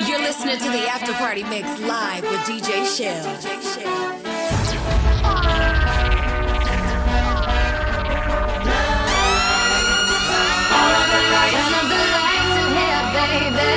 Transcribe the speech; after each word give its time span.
You're 0.00 0.18
listening 0.18 0.58
to 0.58 0.70
the 0.70 0.88
After 0.88 1.12
Party 1.12 1.44
Mix 1.44 1.78
live 1.80 2.22
with 2.22 2.40
DJ 2.40 2.82
Shelz. 2.82 3.42
Turn 3.44 3.60
up 11.70 11.86
the 11.88 12.02
lights 12.16 12.56
in 12.58 12.68
here, 12.72 13.04
baby. 13.12 13.72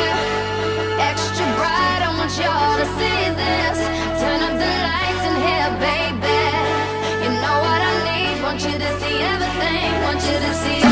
Extra 1.04 1.46
bright, 1.58 2.01
want 2.18 2.32
you 2.32 2.54
to 2.79 2.88
see 2.96 3.22
this. 3.36 3.78
Turn 4.22 4.40
up 4.42 4.56
the 4.58 4.72
lights 4.88 5.24
in 5.29 5.36
here, 5.46 5.72
baby. 5.84 6.40
You 7.24 7.29
know 7.44 7.58
what 7.60 7.82
I 7.82 7.94
need? 8.08 8.36
Want 8.42 8.60
you 8.63 8.72
to 8.72 8.90
see 9.00 9.18
everything. 9.20 9.92
Want 10.04 10.22
you 10.24 10.38
to 10.40 10.54
see. 10.54 10.85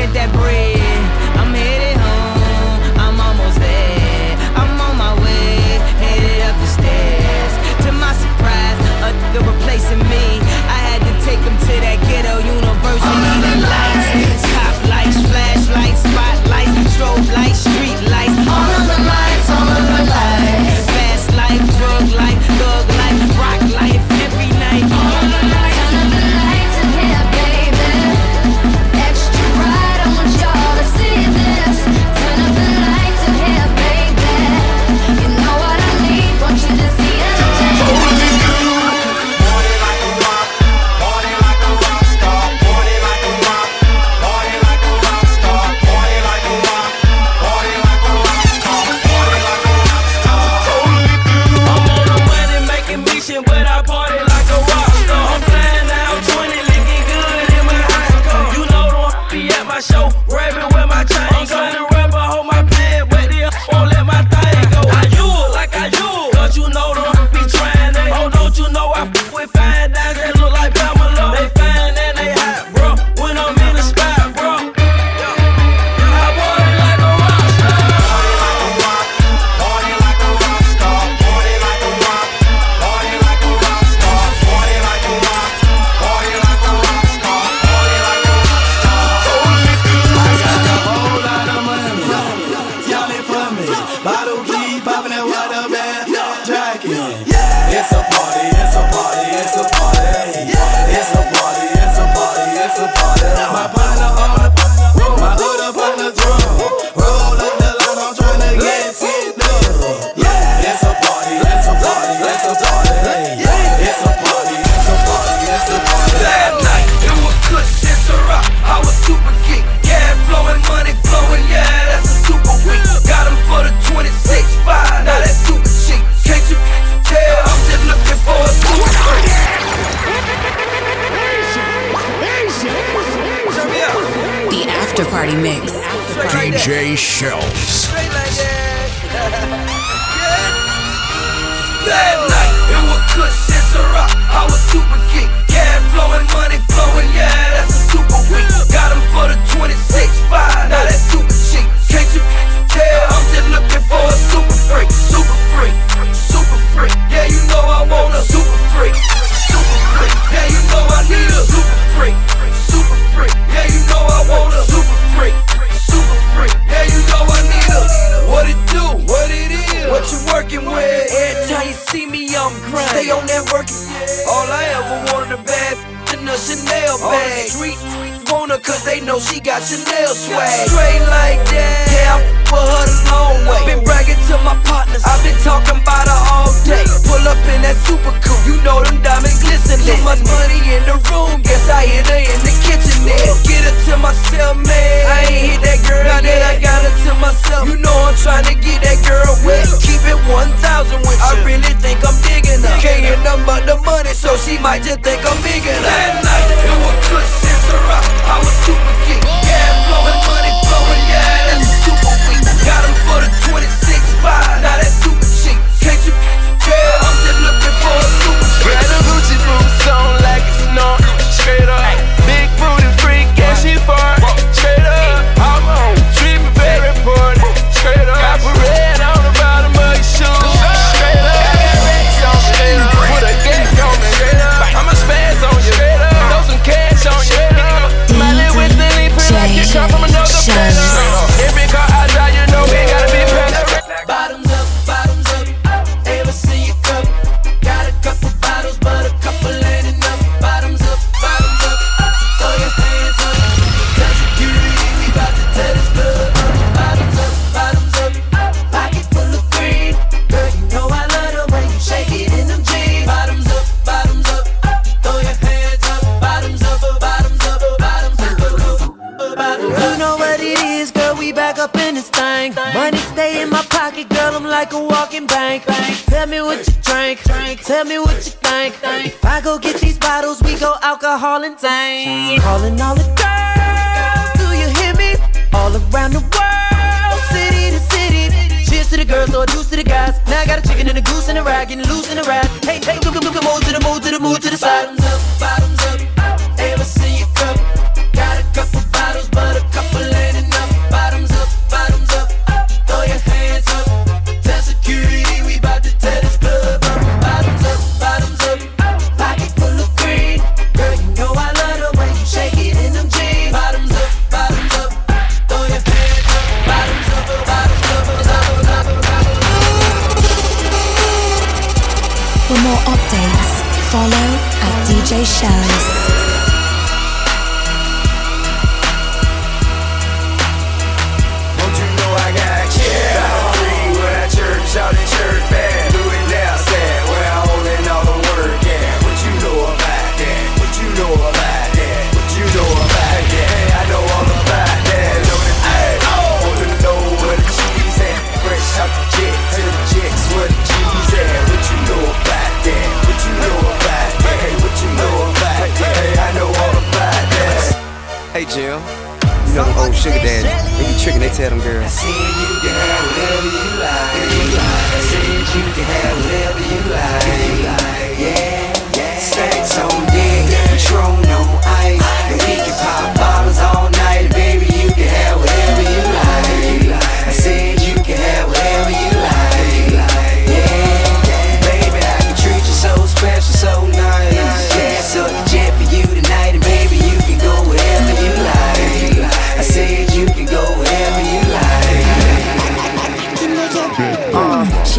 spent 0.00 0.14
that 0.14 0.32
bread. 0.32 0.89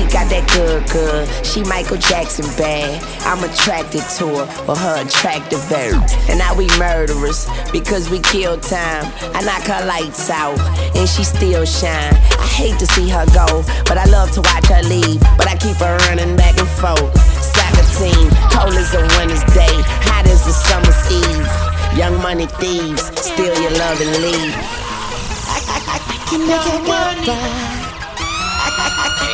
She 0.01 0.07
got 0.13 0.30
that 0.33 0.45
good, 0.50 0.81
good. 0.89 1.30
She 1.45 1.62
Michael 1.63 1.98
Jackson 1.98 2.45
bad. 2.57 2.98
I'm 3.21 3.44
attracted 3.45 4.01
to 4.18 4.25
her 4.42 4.45
for 4.65 4.75
her 4.75 5.06
attractive 5.06 5.62
air. 5.71 5.94
And 6.30 6.39
now 6.39 6.56
we 6.57 6.65
murderers 6.81 7.45
because 7.71 8.09
we 8.09 8.19
kill 8.19 8.57
time. 8.57 9.06
I 9.38 9.45
knock 9.45 9.63
her 9.69 9.86
lights 9.86 10.30
out 10.30 10.57
and 10.98 11.07
she 11.07 11.24
still 11.24 11.65
shine. 11.65 12.13
I 12.42 12.48
hate 12.50 12.80
to 12.80 12.88
see 12.88 13.09
her 13.09 13.25
go, 13.30 13.62
but 13.86 13.98
I 13.98 14.06
love 14.09 14.31
to 14.38 14.42
watch 14.42 14.68
her 14.74 14.81
leave. 14.89 15.21
But 15.38 15.48
I 15.48 15.56
keep 15.57 15.77
her 15.77 15.98
running 16.09 16.36
back 16.36 16.57
and 16.57 16.69
forth. 16.81 17.13
Soccer 17.38 17.86
team, 18.01 18.25
cold 18.50 18.74
as 18.74 18.94
a 18.97 19.01
winter's 19.21 19.45
day, 19.54 19.75
hot 20.09 20.25
as 20.25 20.47
a 20.50 20.54
summer's 20.54 21.01
eve. 21.13 21.51
Young 21.97 22.18
money 22.21 22.47
thieves, 22.57 23.06
steal 23.21 23.54
your 23.62 23.74
love 23.77 24.01
and 24.01 24.13
leave. 24.25 24.56
Can 26.31 26.47
make 26.47 26.65
your 26.65 26.81
bed 26.89 27.27
right. 27.27 27.77
I 27.77 27.81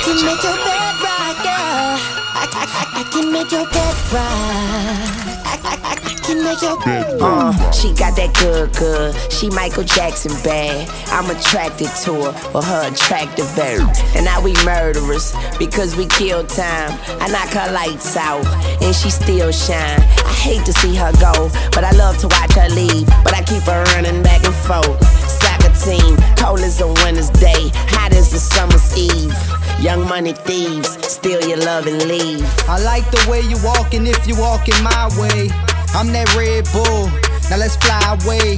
can 0.08 0.26
make 0.26 0.44
your 0.44 0.56
bed 0.56 0.96
right, 1.04 1.36
girl. 1.44 2.00
I 2.96 3.04
can 3.12 3.32
make 3.32 3.52
your 3.52 3.66
bed 3.66 3.96
right. 4.14 5.38
I 5.84 6.16
can 6.24 6.44
make 6.44 6.62
your 6.62 6.80
bed 6.80 7.22
Uh, 7.22 7.72
she 7.72 7.94
got 7.94 8.16
that 8.16 8.34
good, 8.40 8.74
good. 8.78 9.16
She 9.32 9.50
Michael 9.50 9.84
Jackson 9.84 10.32
bad. 10.44 10.88
I'm 11.12 11.30
attracted 11.30 11.90
to 12.06 12.14
her 12.24 12.32
for 12.32 12.64
her 12.64 12.88
attractive 12.92 13.52
air. 13.60 13.82
And 14.16 14.24
now 14.24 14.42
we 14.42 14.54
murderers 14.64 15.36
because 15.60 15.96
we 15.98 16.06
kill 16.06 16.46
time. 16.46 16.92
I 17.20 17.28
knock 17.28 17.52
her 17.52 17.72
lights 17.74 18.16
out 18.16 18.46
and 18.82 18.96
she 18.96 19.10
still 19.10 19.52
shine. 19.52 20.00
I 20.00 20.34
hate 20.40 20.64
to 20.66 20.74
see 20.74 20.96
her 20.96 21.12
go, 21.20 21.50
but 21.76 21.84
I 21.84 21.92
love 21.92 22.18
to 22.20 22.28
watch 22.28 22.54
her 22.54 22.70
leave. 22.70 23.08
But 23.24 23.34
I 23.36 23.44
keep 23.44 23.64
her 23.64 23.84
running 23.96 24.24
back 24.24 24.46
and 24.46 24.56
forth. 24.56 25.04
Soccer 25.28 25.74
team, 25.84 26.16
cold 26.38 26.60
as 26.62 26.80
a 26.80 26.88
winter's 26.88 27.30
day, 27.30 27.72
hot 27.92 28.14
as 28.14 28.34
a 28.34 28.40
summer's 28.40 28.96
eve. 28.98 29.57
Young 29.80 30.08
money 30.08 30.34
thieves, 30.34 30.90
steal 31.06 31.42
your 31.48 31.60
love 31.60 31.86
and 31.86 32.02
leave. 32.08 32.44
I 32.68 32.80
like 32.84 33.10
the 33.12 33.24
way 33.30 33.42
you 33.42 33.58
walking 33.64 34.08
if 34.08 34.28
you 34.28 34.36
walking 34.36 34.82
my 34.84 35.08
way. 35.20 35.50
I'm 35.94 36.12
that 36.14 36.34
Red 36.36 36.66
Bull. 36.74 37.08
Now 37.50 37.58
let's 37.58 37.78
fly 37.78 38.18
away. 38.18 38.58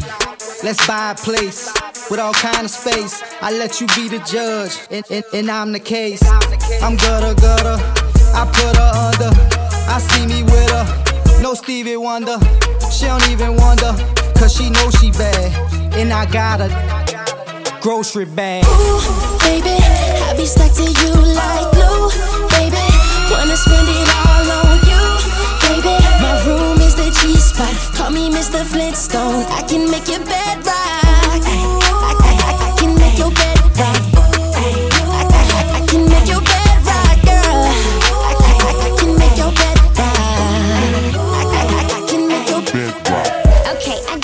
Let's 0.64 0.86
buy 0.88 1.12
a 1.12 1.16
place 1.16 1.72
with 2.10 2.20
all 2.20 2.34
kind 2.34 2.64
of 2.64 2.72
space. 2.72 3.22
I 3.42 3.52
let 3.52 3.82
you 3.82 3.88
be 3.88 4.08
the 4.08 4.20
judge, 4.20 4.80
and, 4.90 5.06
and, 5.12 5.24
and 5.34 5.52
I'm 5.52 5.74
the 5.74 5.80
case. 5.80 6.24
I'm 6.82 6.96
gutter 6.96 7.36
gutter. 7.40 7.78
I 8.34 8.46
put 8.46 8.78
her 8.78 8.92
under. 8.96 9.32
I 9.92 10.00
see 10.00 10.26
me 10.26 10.44
with 10.44 10.70
her. 10.72 11.42
No 11.42 11.54
Stevie 11.54 11.98
Wonder. 11.98 12.38
She 12.92 13.06
don't 13.06 13.28
even 13.30 13.56
wonder, 13.58 13.92
cause 14.40 14.56
she 14.56 14.70
knows 14.70 14.96
she 15.00 15.12
bad. 15.12 15.52
And 15.94 16.12
I 16.14 16.26
got 16.32 16.62
a 16.62 16.70
grocery 17.82 18.26
bag. 18.26 18.66
Ooh, 18.66 19.29
baby, 19.46 19.76
I 20.28 20.34
be 20.36 20.46
stuck 20.46 20.72
to 20.74 20.84
you 20.84 21.12
like 21.36 21.68
glue, 21.76 22.10
baby. 22.56 22.86
Wanna 23.32 23.58
spend 23.58 23.88
it 23.88 24.08
all 24.26 24.48
on 24.60 24.78
you, 24.90 25.04
baby. 25.68 25.96
My 26.24 26.34
room 26.46 26.80
is 26.82 26.96
the 26.96 27.10
G 27.22 27.36
spot. 27.38 27.74
Call 27.96 28.12
me 28.12 28.30
Mr. 28.30 28.64
Flintstone. 28.66 29.46
I 29.50 29.64
can 29.68 29.90
make 29.90 30.08
your 30.08 30.24
bed 30.26 30.58
rock. 30.66 31.44
I, 31.46 32.76
can 32.78 32.96
make 32.96 33.18
your 33.18 33.32
bed 33.32 33.60
right. 33.78 34.19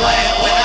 Sweat, 0.00 0.42
when 0.42 0.59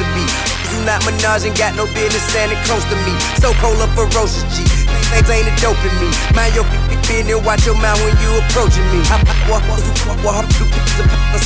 to 0.00 0.06
be. 0.16 0.24
You 0.72 0.80
not 0.88 1.04
Minaj 1.04 1.44
ain't 1.44 1.58
got 1.58 1.76
no 1.76 1.84
business 1.92 2.24
standing 2.32 2.56
close 2.64 2.84
to 2.88 2.96
me. 3.04 3.12
So 3.36 3.52
cold 3.60 3.76
up 3.84 3.92
ferocious 3.92 4.46
G. 4.56 4.64
Things 5.12 5.28
ain't 5.28 5.50
a 5.50 5.54
dope 5.60 5.76
in 5.84 5.92
me. 6.00 6.08
Mind 6.32 6.54
your 6.56 6.64
business, 7.04 7.36
watch 7.44 7.66
your 7.66 7.76
mouth 7.76 8.00
when 8.00 8.16
you 8.22 8.30
approaching 8.40 8.86
me. 8.88 9.04
I 9.12 9.20
walk 9.50 9.66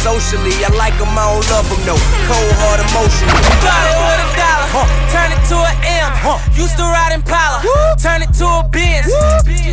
socially. 0.05 0.55
I 0.63 0.71
like 0.77 0.95
them, 1.01 1.11
I 1.17 1.25
don't 1.33 1.43
love 1.51 1.67
them, 1.67 1.81
no. 1.89 1.97
Cold 2.29 2.53
hard 2.61 2.81
emotion. 2.85 3.27
Started 3.65 3.97
with 4.05 4.23
a 4.23 4.29
dollar, 4.37 4.87
turn 5.11 5.33
it 5.33 5.43
to 5.51 5.57
an 5.57 5.77
M. 5.83 6.13
Used 6.55 6.77
to 6.77 6.85
ride 6.85 7.17
Impala, 7.17 7.65
turn 7.99 8.23
it 8.23 8.33
to 8.39 8.47
a 8.47 8.63
Benz. 8.69 9.09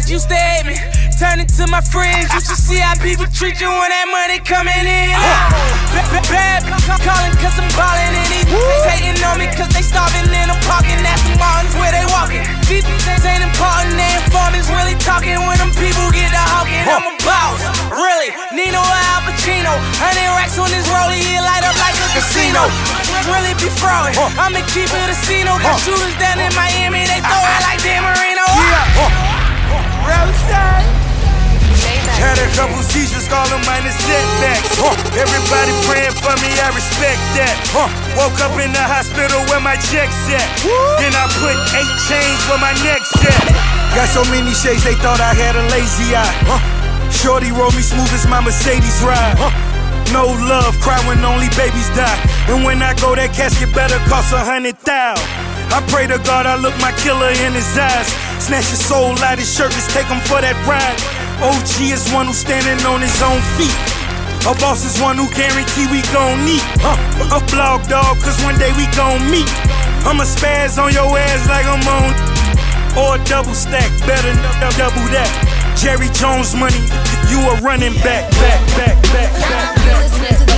Used 0.10 0.30
to 0.30 0.36
hate 0.36 0.66
me, 0.66 0.76
turn 1.22 1.38
it 1.38 1.54
to 1.54 1.70
my 1.70 1.86
friends. 1.86 2.34
Used 2.34 2.50
to 2.50 2.58
see 2.58 2.82
how 2.82 2.98
people 2.98 3.30
treat 3.30 3.62
you 3.62 3.70
when 3.70 3.90
that 3.94 4.10
money 4.10 4.42
coming 4.42 4.74
in. 4.74 5.13
Bad, 5.94 6.25
bad, 6.25 6.60
calling 6.98 7.38
cause 7.38 7.62
I'm 7.62 7.70
ballin' 7.78 8.10
and 8.10 8.25
these 8.34 8.50
hating 8.90 9.22
on 9.22 9.38
me 9.38 9.46
cause 9.54 9.70
they 9.70 9.86
starving 9.86 10.25
in 10.34 10.50
a 10.50 10.58
parking 10.66 10.98
at 10.98 11.22
the 11.22 11.38
Martins 11.38 11.78
where 11.78 11.94
they 11.94 12.01
walking. 12.10 12.42
These 12.66 12.90
things 13.06 13.22
ain't 13.22 13.46
important, 13.46 14.01
they 14.01 14.18
informants 14.18 14.66
really 14.74 14.98
talking 14.98 15.38
when 15.46 15.62
them 15.62 15.70
people 15.78 16.10
get 16.10 16.34
to 16.34 16.42
hawking. 16.58 16.90
I'm 16.90 17.06
a 17.06 17.13
boss, 17.22 17.62
really. 17.94 18.34
Nino 18.58 18.82
Al 18.82 19.22
Pacino, 19.22 19.78
hundred 20.01 20.25
racks 20.34 20.58
on 20.58 20.74
this 20.74 20.90
rollie, 20.90 21.22
it 21.22 21.46
light 21.46 21.62
up 21.62 21.78
like 21.78 22.01
a 22.01 22.08
casino. 22.18 22.66
Really 23.30 23.54
be 23.62 23.70
frauding, 23.78 24.18
I'ma 24.42 24.66
keep 24.74 24.90
it 24.90 25.06
a 25.06 25.13
casino. 25.13 25.62
Got 25.62 25.78
shooters 25.86 26.18
down 26.18 26.42
in 26.42 26.50
Miami, 26.58 27.06
they 27.06 27.22
throw 27.22 27.42
it 27.46 27.62
like 27.62 27.78
Dan 27.86 28.01
Marino. 28.10 28.46
Yeah. 28.58 29.30
Roadside. 30.01 31.00
Had 32.22 32.38
a 32.38 32.46
couple 32.54 32.78
seizures, 32.86 33.25
call 33.25 33.42
them 33.50 33.66
minor 33.66 33.90
setbacks. 33.90 34.78
Huh. 34.78 34.94
Everybody 35.18 35.74
praying 35.90 36.13
for 36.22 36.38
me, 36.38 36.54
I 36.62 36.70
respect 36.70 37.18
that. 37.34 37.58
Huh. 37.74 37.90
Woke 38.13 38.38
up 38.46 38.54
in 38.62 38.70
the 38.70 38.86
hospital 38.86 39.42
where 39.50 39.58
my 39.58 39.74
check's 39.90 40.30
at. 40.30 40.46
Then 41.01 41.18
I 41.18 41.25
put 41.42 41.58
eight 41.74 41.94
chains 42.06 42.40
where 42.46 42.62
my 42.62 42.78
neck's 42.86 43.10
at. 43.25 43.50
Got 43.98 44.06
so 44.13 44.22
many 44.30 44.54
shades, 44.54 44.86
they 44.86 44.94
thought 45.01 45.18
I 45.18 45.34
had 45.34 45.58
a 45.58 45.66
lazy 45.74 46.13
eye. 46.13 46.38
Huh. 46.46 46.62
Shorty 47.10 47.50
roll 47.50 47.74
me 47.74 47.82
smooth 47.82 48.13
as 48.13 48.30
my 48.30 48.38
Mercedes 48.38 49.01
ride. 49.01 49.42
Huh. 49.42 49.50
No 50.13 50.30
love, 50.46 50.78
cry 50.86 51.01
when 51.10 51.25
only 51.25 51.50
babies 51.58 51.90
die. 51.98 52.22
And 52.54 52.62
when 52.62 52.86
I 52.86 52.94
go, 53.01 53.16
that 53.16 53.34
casket 53.34 53.74
better 53.74 53.98
cost 54.06 54.30
a 54.30 54.46
hundred 54.46 54.78
thousand. 54.78 55.25
I 55.74 55.80
pray 55.88 56.06
to 56.06 56.20
God 56.28 56.46
I 56.46 56.60
look 56.60 56.75
my 56.84 56.92
killer 57.00 57.32
in 57.32 57.58
his 57.58 57.66
eyes. 57.80 58.12
Snatch 58.41 58.74
his 58.74 58.83
soul 58.83 59.13
out 59.21 59.38
his 59.38 59.53
shirt, 59.53 59.69
let's 59.69 59.86
take 59.93 60.10
him 60.10 60.17
for 60.25 60.41
that 60.41 60.57
ride. 60.65 60.98
OG 61.45 61.93
is 61.93 62.10
one 62.10 62.25
who's 62.25 62.41
standing 62.41 62.81
on 62.89 62.98
his 62.98 63.13
own 63.21 63.38
feet. 63.53 63.77
A 64.50 64.57
boss 64.57 64.81
is 64.81 64.98
one 64.98 65.13
who 65.13 65.29
guarantee 65.38 65.86
we 65.93 66.01
gon' 66.10 66.41
meet. 66.41 66.65
A 67.29 67.38
blog 67.53 67.86
dog, 67.86 68.17
cause 68.25 68.41
one 68.41 68.57
day 68.57 68.74
we 68.74 68.89
gon' 68.98 69.21
meet. 69.29 69.45
I'ma 70.10 70.25
spaz 70.25 70.81
on 70.81 70.89
your 70.89 71.05
ass 71.13 71.45
like 71.53 71.69
I'm 71.69 71.86
on. 71.86 72.10
Or 72.98 73.21
double 73.29 73.53
stack, 73.53 73.93
better 74.10 74.33
double 74.74 75.05
that. 75.13 75.29
Jerry 75.77 76.10
Jones 76.10 76.57
money, 76.57 76.81
you 77.29 77.45
a 77.45 77.62
running 77.62 77.93
back, 78.01 78.25
back, 78.41 78.62
back, 78.74 78.98
back, 79.13 79.29
back. 79.38 79.69
You're 79.86 80.01
listening 80.01 80.33
to 80.33 80.51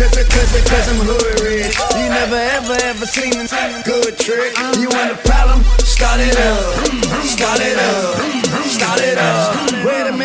cause, 0.00 0.16
cause, 0.16 0.52
cause 0.64 0.88
I'm 0.88 1.04
hood 1.04 1.40
rich. 1.44 1.76
You 1.92 2.08
never 2.08 2.36
ever 2.36 2.76
ever 2.88 3.04
seen 3.04 3.36
a 3.36 3.82
good 3.84 4.16
trick. 4.16 4.56
You 4.80 4.88
want 4.88 5.12
a 5.12 5.18
problem? 5.28 5.62
Start 5.84 6.20
it 6.20 6.36
up. 6.40 6.64
Start 7.24 7.60
it 7.60 7.78
up. 7.78 8.16
Start 8.64 9.00
it 9.00 9.18
up. 9.18 9.79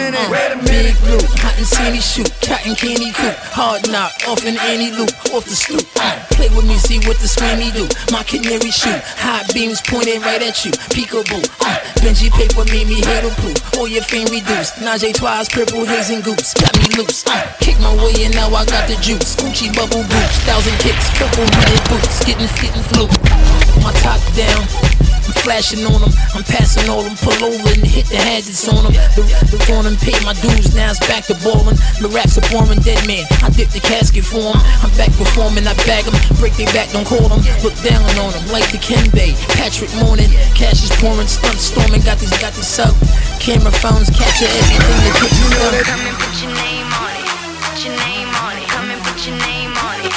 Wait 0.06 0.54
a 0.54 0.62
minute. 0.62 0.94
Big 0.94 0.98
blue, 1.02 1.26
hot 1.42 1.58
and 1.58 1.66
sandy 1.66 1.98
shoot, 1.98 2.30
cotton 2.38 2.78
candy 2.78 3.10
coop, 3.10 3.34
hard 3.50 3.90
knock, 3.90 4.14
off 4.30 4.46
in 4.46 4.54
any 4.70 4.94
loop, 4.94 5.10
off 5.34 5.50
the 5.50 5.58
stoop. 5.58 5.82
Uh, 5.98 6.22
play 6.38 6.46
with 6.54 6.62
me, 6.70 6.78
see 6.78 7.02
what 7.10 7.18
the 7.18 7.26
screamy 7.26 7.74
do. 7.74 7.90
My 8.14 8.22
canary 8.22 8.70
shoot, 8.70 9.02
high 9.18 9.42
beams 9.50 9.82
pointed 9.82 10.22
right 10.22 10.46
at 10.46 10.62
you. 10.62 10.78
Peekaboo, 10.94 11.42
uh, 11.42 11.82
Benji 12.06 12.30
paper 12.30 12.62
made 12.70 12.86
me 12.86 13.02
halo 13.02 13.34
proof. 13.42 13.58
All 13.82 13.90
your 13.90 14.06
fame 14.06 14.30
reduced. 14.30 14.78
Najee 14.78 15.18
twice, 15.18 15.50
purple 15.50 15.90
haze 15.90 16.14
and 16.14 16.22
goose, 16.22 16.54
got 16.54 16.78
me 16.78 16.86
loose. 17.02 17.26
Uh, 17.26 17.42
kick 17.58 17.80
my 17.82 17.90
way 17.98 18.30
and 18.30 18.36
now 18.38 18.54
I 18.54 18.62
got 18.70 18.86
the 18.86 19.02
juice. 19.02 19.34
Gucci 19.42 19.74
bubble 19.74 20.06
boots, 20.06 20.38
thousand 20.46 20.78
kicks, 20.86 21.10
purple 21.18 21.50
hundred 21.50 21.82
boots, 21.90 22.22
getting 22.22 22.46
fit 22.46 22.70
and 22.78 22.86
flu. 22.94 23.10
My 23.82 23.90
top 24.06 24.22
down. 24.38 25.05
I'm 25.26 25.34
flashing 25.42 25.82
on 25.90 26.02
them, 26.02 26.14
I'm 26.38 26.44
passing 26.46 26.90
all 26.90 27.02
them, 27.02 27.18
pull 27.18 27.38
over 27.44 27.70
and 27.74 27.82
hit 27.86 28.06
the 28.08 28.18
hazards 28.18 28.68
on 28.70 28.86
them. 28.86 28.94
The, 29.18 29.26
the 29.50 29.58
on 29.74 29.86
them, 29.86 29.98
pay 29.98 30.14
my 30.22 30.34
dues, 30.38 30.74
now 30.78 30.94
it's 30.94 31.02
back 31.10 31.26
to 31.28 31.36
ballin'. 31.42 31.78
The 31.98 32.10
raps 32.14 32.38
are 32.38 32.46
boring, 32.54 32.80
dead 32.86 33.02
man. 33.10 33.26
I 33.42 33.50
dip 33.50 33.70
the 33.74 33.82
casket 33.82 34.26
for 34.26 34.54
'em. 34.54 34.62
I'm 34.86 34.94
back 34.98 35.10
performing, 35.18 35.66
I 35.66 35.74
bag 35.90 36.06
'em, 36.06 36.14
break 36.38 36.54
their 36.58 36.70
back, 36.78 36.94
don't 36.94 37.06
call 37.06 37.26
'em. 37.26 37.42
Look 37.66 37.74
down 37.82 38.06
on 38.22 38.32
'em, 38.38 38.46
like 38.54 38.70
the 38.70 38.78
Ken 38.78 39.10
Bay. 39.10 39.34
Patrick 39.58 39.94
Morning, 39.98 40.30
cash 40.54 40.84
is 40.86 40.94
pouring, 41.02 41.28
stunt 41.28 41.60
storming, 41.60 42.02
got 42.02 42.20
these, 42.20 42.36
got 42.38 42.54
these 42.54 42.78
up. 42.80 42.94
Camera 43.42 43.72
phones 43.72 44.10
capture 44.10 44.46
everything 44.46 44.98
they 45.02 45.14
put 45.18 45.32
you. 45.34 45.48
Come 45.90 46.06
and 46.06 46.18
put 46.22 46.34
your 46.42 46.54
name 46.54 46.90
on 47.02 47.12
it. 47.18 47.26
Put 47.66 47.82
your 47.86 47.96
name 47.98 48.30
on 48.46 48.54
it. 48.62 48.68
Come 48.70 48.90
and 48.94 49.02
put 49.04 49.18
your 49.26 49.38
name 49.42 49.74
on 49.90 49.98
it. 50.06 50.14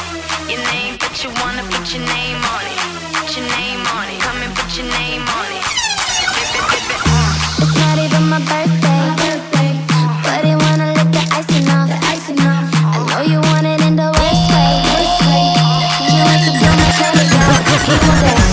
Your 0.52 0.62
name, 0.72 0.96
but 1.00 1.12
you 1.22 1.30
wanna 1.40 1.64
put 1.72 1.92
your 1.92 2.04
name 2.04 2.27
Okay. 17.90 18.47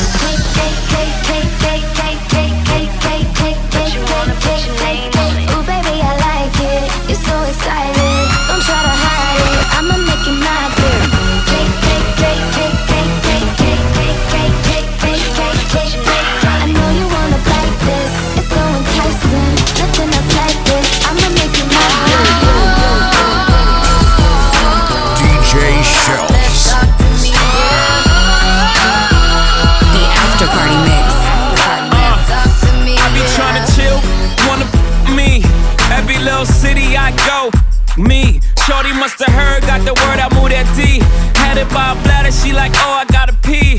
By 41.75 41.91
a 41.91 42.03
bladder, 42.03 42.31
she 42.31 42.53
like, 42.53 42.71
oh, 42.75 43.03
I 43.03 43.05
gotta 43.11 43.35
pee. 43.43 43.75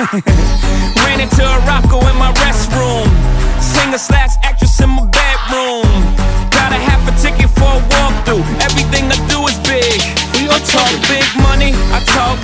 Ran 1.04 1.20
into 1.20 1.44
a 1.44 1.58
rocko 1.68 2.00
in 2.08 2.16
my 2.16 2.32
restroom. 2.40 3.06
Singer 3.60 3.98
slash 3.98 4.32
actress 4.42 4.80
in 4.80 4.88
my 4.88 5.04
bedroom. 5.04 5.84
Got 6.48 6.72
a 6.72 6.80
half 6.80 7.04
a 7.04 7.12
ticket 7.20 7.50
for 7.52 7.68
a 7.68 7.82
walkthrough. 7.92 8.42
Everything 8.64 9.04
I 9.12 9.18
do 9.28 9.44
is 9.46 9.58
big. 9.68 10.00
I 10.50 10.58
talk 10.66 10.90
big 11.06 11.28
money, 11.46 11.70
I 11.94 12.02
talk 12.10 12.34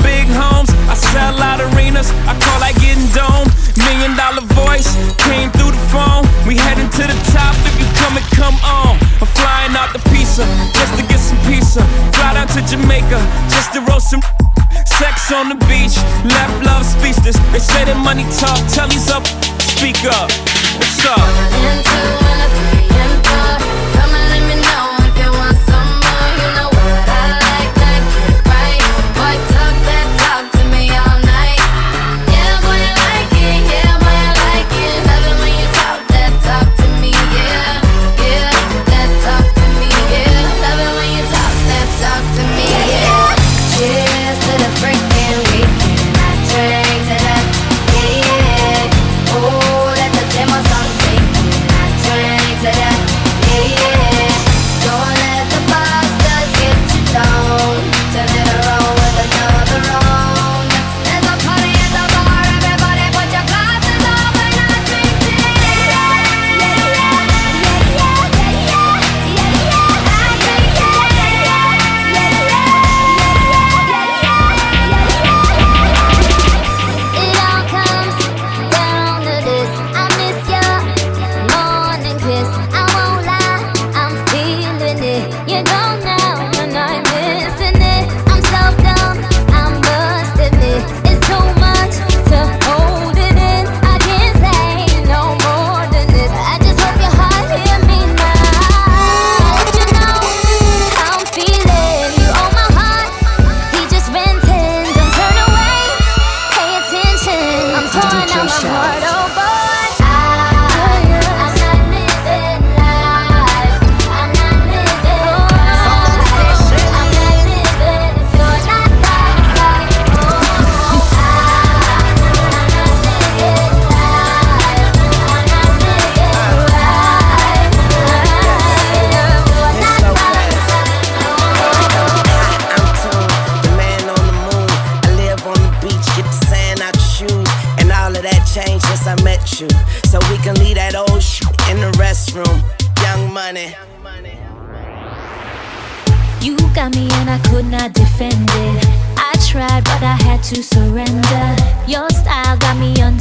say 17.67 17.85
that 17.85 17.99
money 18.05 18.23
talk, 18.39 18.63
tell 18.71 18.89
he's 18.89 19.11
up, 19.11 19.27
speak 19.59 19.99
up. 20.07 20.31
What's 20.79 21.05
up? 21.05 21.56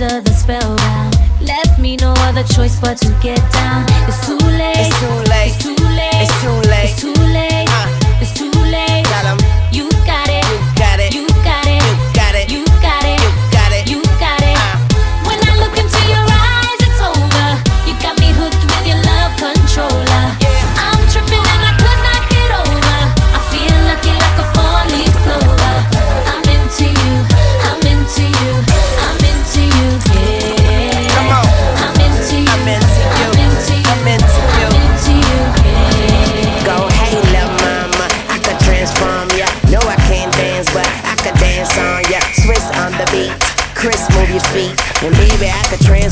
Under 0.02 0.20
the 0.22 0.34
spellbound. 0.34 1.16
Left 1.42 1.80
me 1.80 1.96
no 1.96 2.14
other 2.28 2.44
choice 2.44 2.80
but 2.82 2.98
to 2.98 3.10
get 3.22 3.40
down. 3.54 3.86
It's 4.08 4.26
too 4.26 4.38
late. 4.38 4.76
It's 4.78 5.00
too 5.00 5.08
late. 5.32 5.48
It's 5.48 5.64
too 5.64 5.76
late. 5.96 6.12
It's 6.22 6.42
too 6.42 6.60
late. 6.70 6.84
It's 6.84 7.02
too 7.02 7.14
late. 7.34 7.68
Uh. 7.70 8.22
It's 8.22 8.34
too 8.34 8.52
late. 8.52 9.45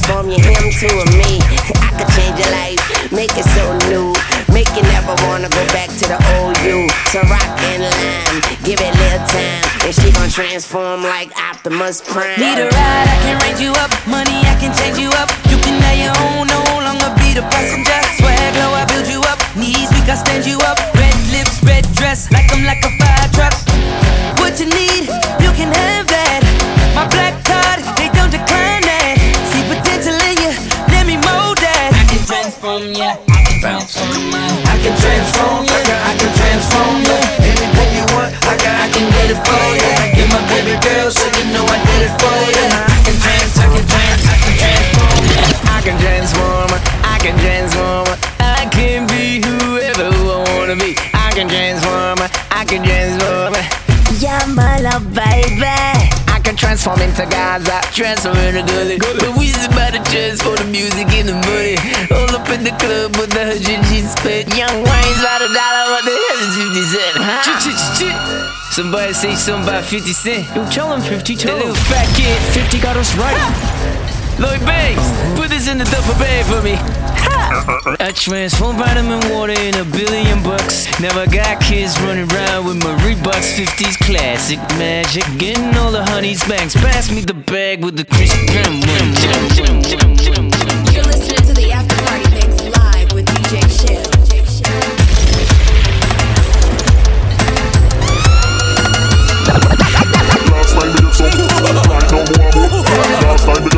Transform 0.04 0.30
you 0.30 0.40
him 0.44 0.68
to 0.72 0.88
a 1.00 1.06
me. 1.16 1.40
I 1.80 1.92
could 1.96 2.12
change 2.16 2.36
your 2.36 2.52
life, 2.52 2.80
make 3.12 3.32
it 3.40 3.48
so 3.56 3.64
new. 3.88 4.12
Make 4.52 4.68
you 4.76 4.84
never 4.92 5.16
wanna 5.24 5.48
go 5.50 5.64
back 5.72 5.88
to 5.88 6.06
the 6.12 6.20
old 6.36 6.58
you. 6.60 6.90
So 7.12 7.22
rock 7.32 7.48
and 7.72 7.84
line, 7.84 8.40
give 8.64 8.80
it 8.84 8.92
little 9.00 9.24
time. 9.32 9.64
And 9.88 9.96
she 9.96 10.12
gon' 10.12 10.30
transform 10.30 11.04
like 11.04 11.32
Optimus 11.40 12.02
Prime. 12.02 12.40
Need 12.40 12.60
a 12.60 12.68
ride, 12.68 13.08
I 13.08 13.18
can 13.24 13.36
range 13.48 13.62
you 13.64 13.72
up. 13.80 13.92
Money, 14.08 14.44
I 14.44 14.56
can 14.60 14.76
change 14.76 15.00
you 15.00 15.10
up. 15.22 15.32
You 15.48 15.58
can 15.64 15.80
have 15.80 15.98
your 15.98 16.16
own, 16.28 16.48
no 16.48 16.62
longer 16.84 17.10
be 17.24 17.34
the 17.34 17.46
passenger. 17.48 18.00
Swag 18.20 18.56
low, 18.60 18.76
I 18.76 18.86
build 18.92 19.08
you 19.08 19.22
up. 19.32 19.40
Knees 19.56 19.90
weak, 19.96 20.10
I 20.12 20.16
stand 20.20 20.46
you 20.46 20.60
up. 20.68 20.80
Red 21.00 21.16
lips, 21.32 21.64
red 21.64 21.88
dress, 21.96 22.32
like 22.32 22.52
I'm 22.52 22.64
like 22.68 22.84
a 22.84 22.92
fire 23.00 23.30
truck. 23.32 23.56
What 24.40 24.60
you 24.60 24.68
need, 24.68 25.08
you 25.40 25.52
can 25.56 25.72
have 25.72 26.08
that. 26.12 26.42
My 26.94 27.08
black 27.10 27.34
card, 27.48 27.63
it 39.34 39.42
for 39.42 39.66
you. 39.74 39.94
You're 40.18 40.30
my 40.30 40.42
baby 40.50 40.78
girl, 40.78 41.10
so 41.10 41.26
you 41.34 41.46
know 41.50 41.66
I 41.66 41.78
did 41.82 42.02
it 42.06 42.14
for 42.22 42.38
you. 42.54 42.66
I 42.70 42.98
can 43.02 43.18
trans, 43.18 43.58
I 43.58 43.66
can 43.74 43.86
trans, 43.90 44.24
I 44.30 44.38
can 44.38 44.54
transform. 44.62 45.14
I 45.74 45.80
can 45.82 45.98
transform, 45.98 46.70
I 47.04 47.18
can 47.20 47.36
transform, 47.42 48.08
I 48.40 48.66
can 48.70 49.00
be 49.10 49.42
whoever 49.42 50.14
I 50.14 50.38
wanna 50.54 50.78
be. 50.78 50.96
I 51.14 51.30
can 51.34 51.50
transform, 51.50 52.20
I 52.52 52.64
can 52.66 52.82
transform. 52.86 53.54
Yeah, 54.22 54.46
my 54.54 54.80
love, 54.80 55.04
baby. 55.14 55.66
I 56.30 56.40
can 56.44 56.56
transform 56.56 57.02
into 57.02 57.26
Gaza, 57.26 57.82
transform 57.92 58.38
into 58.38 58.64
Gully. 58.70 58.98
But 59.00 59.36
we 59.38 59.48
just 59.50 59.72
about 59.72 59.94
to 59.98 60.02
transform 60.12 60.58
the 60.58 60.70
music 60.70 61.10
in 61.18 61.26
the 61.26 61.38
money. 61.50 61.76
All 62.14 62.32
up 62.38 62.48
in 62.54 62.64
the 62.64 62.76
club 62.78 63.18
with 63.18 63.32
the 63.34 63.44
hundred 63.44 63.82
G 63.90 64.02
spent. 64.06 64.54
Young 64.56 64.78
Wayne's 64.86 65.20
about 65.20 65.42
a 65.42 65.50
dollar, 65.50 65.86
what 65.92 66.04
the 66.06 66.14
hell 66.14 66.40
is 66.40 66.56
50 66.56 66.84
cent? 66.94 67.16
Huh? 67.18 68.43
Somebody 68.74 69.14
say 69.14 69.36
something 69.36 69.70
about 69.70 69.84
50 69.86 70.14
cent. 70.14 70.48
You 70.56 70.66
tell 70.66 70.92
him 70.92 71.00
52. 71.00 71.46
That 71.46 71.58
little 71.58 71.76
fat 71.76 72.10
kid. 72.18 72.34
50 72.58 72.80
got 72.82 72.98
us 72.98 73.14
right. 73.16 73.38
Lloyd 74.42 74.66
Banks, 74.66 75.06
put 75.38 75.52
this 75.52 75.70
in 75.70 75.78
the 75.78 75.86
duffel 75.86 76.18
bag 76.18 76.44
for 76.50 76.60
me. 76.66 76.74
Ha! 76.74 77.96
I 78.00 78.12
transform 78.14 78.78
vitamin 78.78 79.22
water 79.30 79.54
in 79.54 79.76
a 79.78 79.86
billion 79.86 80.42
bucks. 80.42 80.90
Now 81.00 81.14
I 81.14 81.28
got 81.28 81.62
kids 81.62 82.02
running 82.02 82.26
around 82.34 82.66
with 82.66 82.82
my 82.82 82.98
Reeboks 83.06 83.54
50s 83.54 83.94
classic 84.10 84.58
magic. 84.82 85.22
Getting 85.38 85.78
all 85.78 85.92
the 85.92 86.04
honeys 86.04 86.44
banks. 86.48 86.74
Pass 86.74 87.12
me 87.12 87.22
the 87.22 87.36
bag 87.36 87.86
with 87.86 87.96
the 87.96 88.06
Chris 88.06 88.34
Brown 88.50 88.82
one. 88.90 90.33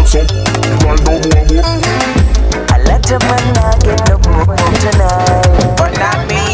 Last 0.06 0.14
time 0.14 0.28
we 0.62 0.70
get 0.70 0.78
some, 0.78 0.86
right 0.86 1.02
now 1.02 1.56
more. 1.56 1.66
I 2.70 2.78
let 2.86 3.10
a 3.10 3.18
man 3.26 3.54
not 3.54 3.84
get 3.84 4.08
no 4.08 4.18
more 4.30 4.56
tonight. 4.56 5.76
But 5.78 5.98
not 5.98 6.28
me. 6.30 6.46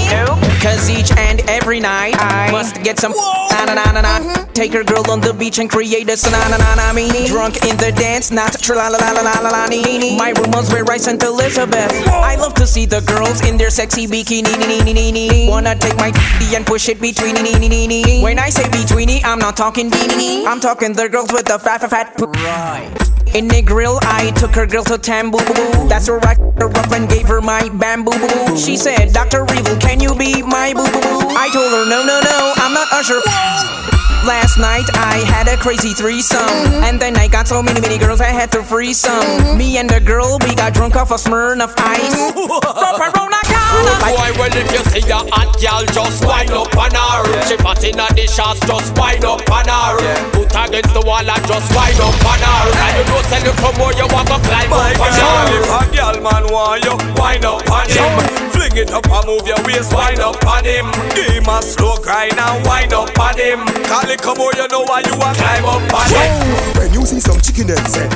Cause 0.61 0.89
each 0.89 1.11
and 1.17 1.41
every 1.49 1.79
night 1.79 2.15
I 2.19 2.49
must 2.51 2.81
get 2.83 2.99
some 2.99 3.11
na 3.11 3.65
na 3.65 3.73
na 3.73 3.91
na 3.91 4.01
na. 4.01 4.45
Take 4.53 4.71
her 4.73 4.83
girl 4.83 5.09
on 5.11 5.19
the 5.19 5.33
beach 5.33 5.59
and 5.59 5.69
create 5.69 6.07
a 6.07 6.29
na 6.29 6.47
na 6.47 6.57
na 6.57 6.75
na 6.75 6.93
me. 6.93 7.27
Drunk 7.27 7.65
in 7.65 7.75
the 7.77 7.91
dance, 7.91 8.31
not 8.31 8.53
tra 8.53 8.75
la 8.75 8.87
la 8.87 8.97
la 8.97 9.11
la 9.11 9.21
la 9.21 9.41
la 9.41 9.49
la 9.49 9.67
nee. 9.67 10.15
My 10.17 10.29
room 10.29 10.51
was 10.51 10.71
where 10.71 10.85
I 10.89 10.97
sent 10.97 11.21
Elizabeth. 11.23 11.91
I 12.07 12.35
love 12.35 12.53
to 12.55 12.65
see 12.65 12.85
the 12.85 13.01
girls 13.01 13.41
in 13.45 13.57
their 13.57 13.69
sexy 13.69 14.07
bikini. 14.07 14.55
nee, 14.59 14.79
nee, 14.81 14.93
nee, 14.93 15.11
nee. 15.11 15.49
Wanna 15.49 15.75
take 15.75 15.97
my 15.97 16.11
d 16.39 16.55
and 16.55 16.65
push 16.65 16.87
it 16.87 17.01
between 17.01 17.35
nee, 17.35 17.57
nee, 17.59 17.67
nee, 17.67 17.87
nee. 17.87 18.23
When 18.23 18.39
I 18.39 18.49
say 18.49 18.69
between, 18.69 19.09
I'm 19.25 19.39
not 19.39 19.57
talking 19.57 19.89
beanie. 19.89 20.45
I'm 20.45 20.61
talking 20.61 20.93
the 20.93 21.09
girls 21.09 21.33
with 21.33 21.47
the 21.47 21.59
fat 21.59 21.81
fat 21.81 21.89
fat. 21.89 22.21
Right. 22.21 23.11
In 23.33 23.47
the 23.47 23.61
grill, 23.61 23.97
I 24.01 24.31
took 24.31 24.51
her 24.55 24.65
girl 24.65 24.83
to 24.85 24.97
Tamboo. 24.97 25.39
That's 25.87 26.09
where 26.09 26.19
I 26.25 26.35
her 26.35 26.69
up 26.77 26.91
and 26.91 27.09
gave 27.09 27.27
her 27.27 27.39
my 27.41 27.69
bamboo. 27.69 28.11
She 28.57 28.75
said, 28.75 29.13
Dr. 29.13 29.45
Evil, 29.53 29.77
can 29.77 30.01
you 30.01 30.13
be 30.13 30.41
my 30.41 30.73
boo 30.73 30.83
boo? 30.83 31.27
I 31.37 31.49
told 31.53 31.71
her, 31.71 31.89
no, 31.89 32.03
no, 32.05 32.19
no, 32.19 32.53
I'm 32.57 32.73
not 32.73 32.91
Usher. 32.91 33.80
Last 34.23 34.60
night 34.60 34.86
I 34.93 35.17
had 35.25 35.47
a 35.47 35.57
crazy 35.57 35.93
threesome, 35.93 36.38
mm-hmm. 36.38 36.84
and 36.86 37.01
then 37.01 37.17
I 37.17 37.27
got 37.27 37.47
so 37.47 37.63
many, 37.63 37.81
many 37.81 37.97
girls 37.97 38.21
I 38.21 38.29
had 38.29 38.51
to 38.51 38.62
free 38.62 38.93
some. 38.93 39.17
Mm-hmm. 39.17 39.57
Me 39.57 39.77
and 39.77 39.89
the 39.89 39.99
girl, 39.99 40.38
we 40.45 40.53
got 40.53 40.75
drunk 40.75 40.95
off 40.95 41.10
a 41.10 41.15
Smirnoff 41.15 41.73
Ice. 41.77 42.13
From 42.29 43.01
Corona 43.01 43.41
Ghana. 43.49 43.93
Boy, 44.05 44.29
well 44.38 44.53
if 44.53 44.69
you 44.69 44.84
see 44.93 45.10
a 45.10 45.25
hot 45.25 45.57
girl, 45.57 45.81
just 45.89 46.21
wind 46.21 46.53
up 46.53 46.69
on 46.77 46.93
her. 46.93 47.25
She 47.49 47.57
fat 47.57 47.81
inna 47.81 48.05
the 48.13 48.29
shots, 48.29 48.62
just 48.69 48.93
wind 48.93 49.25
up 49.25 49.41
on 49.49 49.65
her. 49.65 49.97
Put 50.38 50.53
against 50.53 50.93
the 50.93 51.01
wall 51.01 51.25
and 51.25 51.43
just 51.49 51.73
wind 51.73 51.97
up 51.97 52.21
on 52.21 52.38
her. 52.45 52.62
And 52.77 52.93
you 53.01 53.03
know, 53.10 53.25
say 53.25 53.41
you 53.41 53.53
come 53.57 53.73
more, 53.81 53.93
you 53.97 54.05
want 54.13 54.29
to 54.29 54.38
climb 54.45 54.69
up 54.69 55.01
on 55.01 55.13
her. 55.17 55.49
If 55.49 55.65
a 55.65 55.81
girl 55.97 56.17
man 56.21 56.45
want 56.53 56.86
you, 56.86 56.93
wind 57.17 57.41
up 57.41 57.65
on 57.73 57.89
him. 57.89 58.13
Fling 58.53 58.77
it 58.77 58.93
up 58.93 59.10
and 59.10 59.25
move 59.25 59.49
your 59.49 59.57
waist, 59.65 59.89
wind 59.97 60.21
up 60.21 60.38
on 60.45 60.62
him. 60.62 60.93
Give 61.17 61.41
him 61.41 61.49
a 61.49 61.57
slow 61.65 61.97
grind 61.97 62.38
and 62.38 62.62
wind 62.69 62.93
up 62.93 63.17
on 63.17 63.34
him. 63.34 63.65
Call 63.89 64.11
it 64.12 64.21
come 64.21 64.38
more, 64.38 64.52
you 64.56 64.67
know 64.67 64.84
why 64.84 65.00
you 65.08 65.15
want 65.17 65.38
climb 65.38 65.65
up 65.65 65.82
on 65.93 66.08
him. 66.12 66.32
When 66.76 66.93
you 66.93 67.06
see 67.06 67.19
some 67.19 67.39
chicken 67.39 67.71
eggs, 67.71 67.95
eh? 67.95 68.08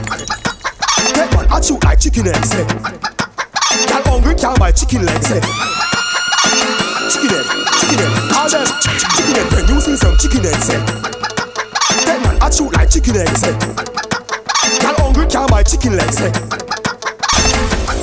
That 1.16 1.32
man 1.32 1.48
at 1.48 1.70
you 1.70 1.80
like 1.84 2.00
chicken 2.00 2.28
eggs, 2.28 2.52
eh? 2.52 2.68
Girl 3.88 4.04
hungry 4.04 4.36
can't 4.36 4.60
buy 4.60 4.72
chicken 4.72 5.06
legs, 5.06 5.32
eh? 5.32 5.40
Chicken 7.08 7.32
egg, 7.32 7.48
chicken 7.80 8.00
egg, 8.04 8.12
call 8.28 8.50
them 8.52 8.68
chicken 8.84 9.36
egg. 9.40 9.48
When 9.56 9.66
you 9.72 9.80
see 9.80 9.96
some 9.96 10.18
chicken 10.20 10.44
eggs, 10.44 10.70
eh? 10.70 10.84
That 12.04 12.20
man 12.20 12.36
at 12.44 12.60
you 12.60 12.68
like 12.76 12.92
chicken 12.92 13.16
eggs? 13.16 13.42
Girl 14.84 14.96
hungry 15.00 15.28
can't 15.32 15.50
buy 15.50 15.64
chicken 15.64 15.96
legs, 15.96 16.20
eh? 16.20 16.85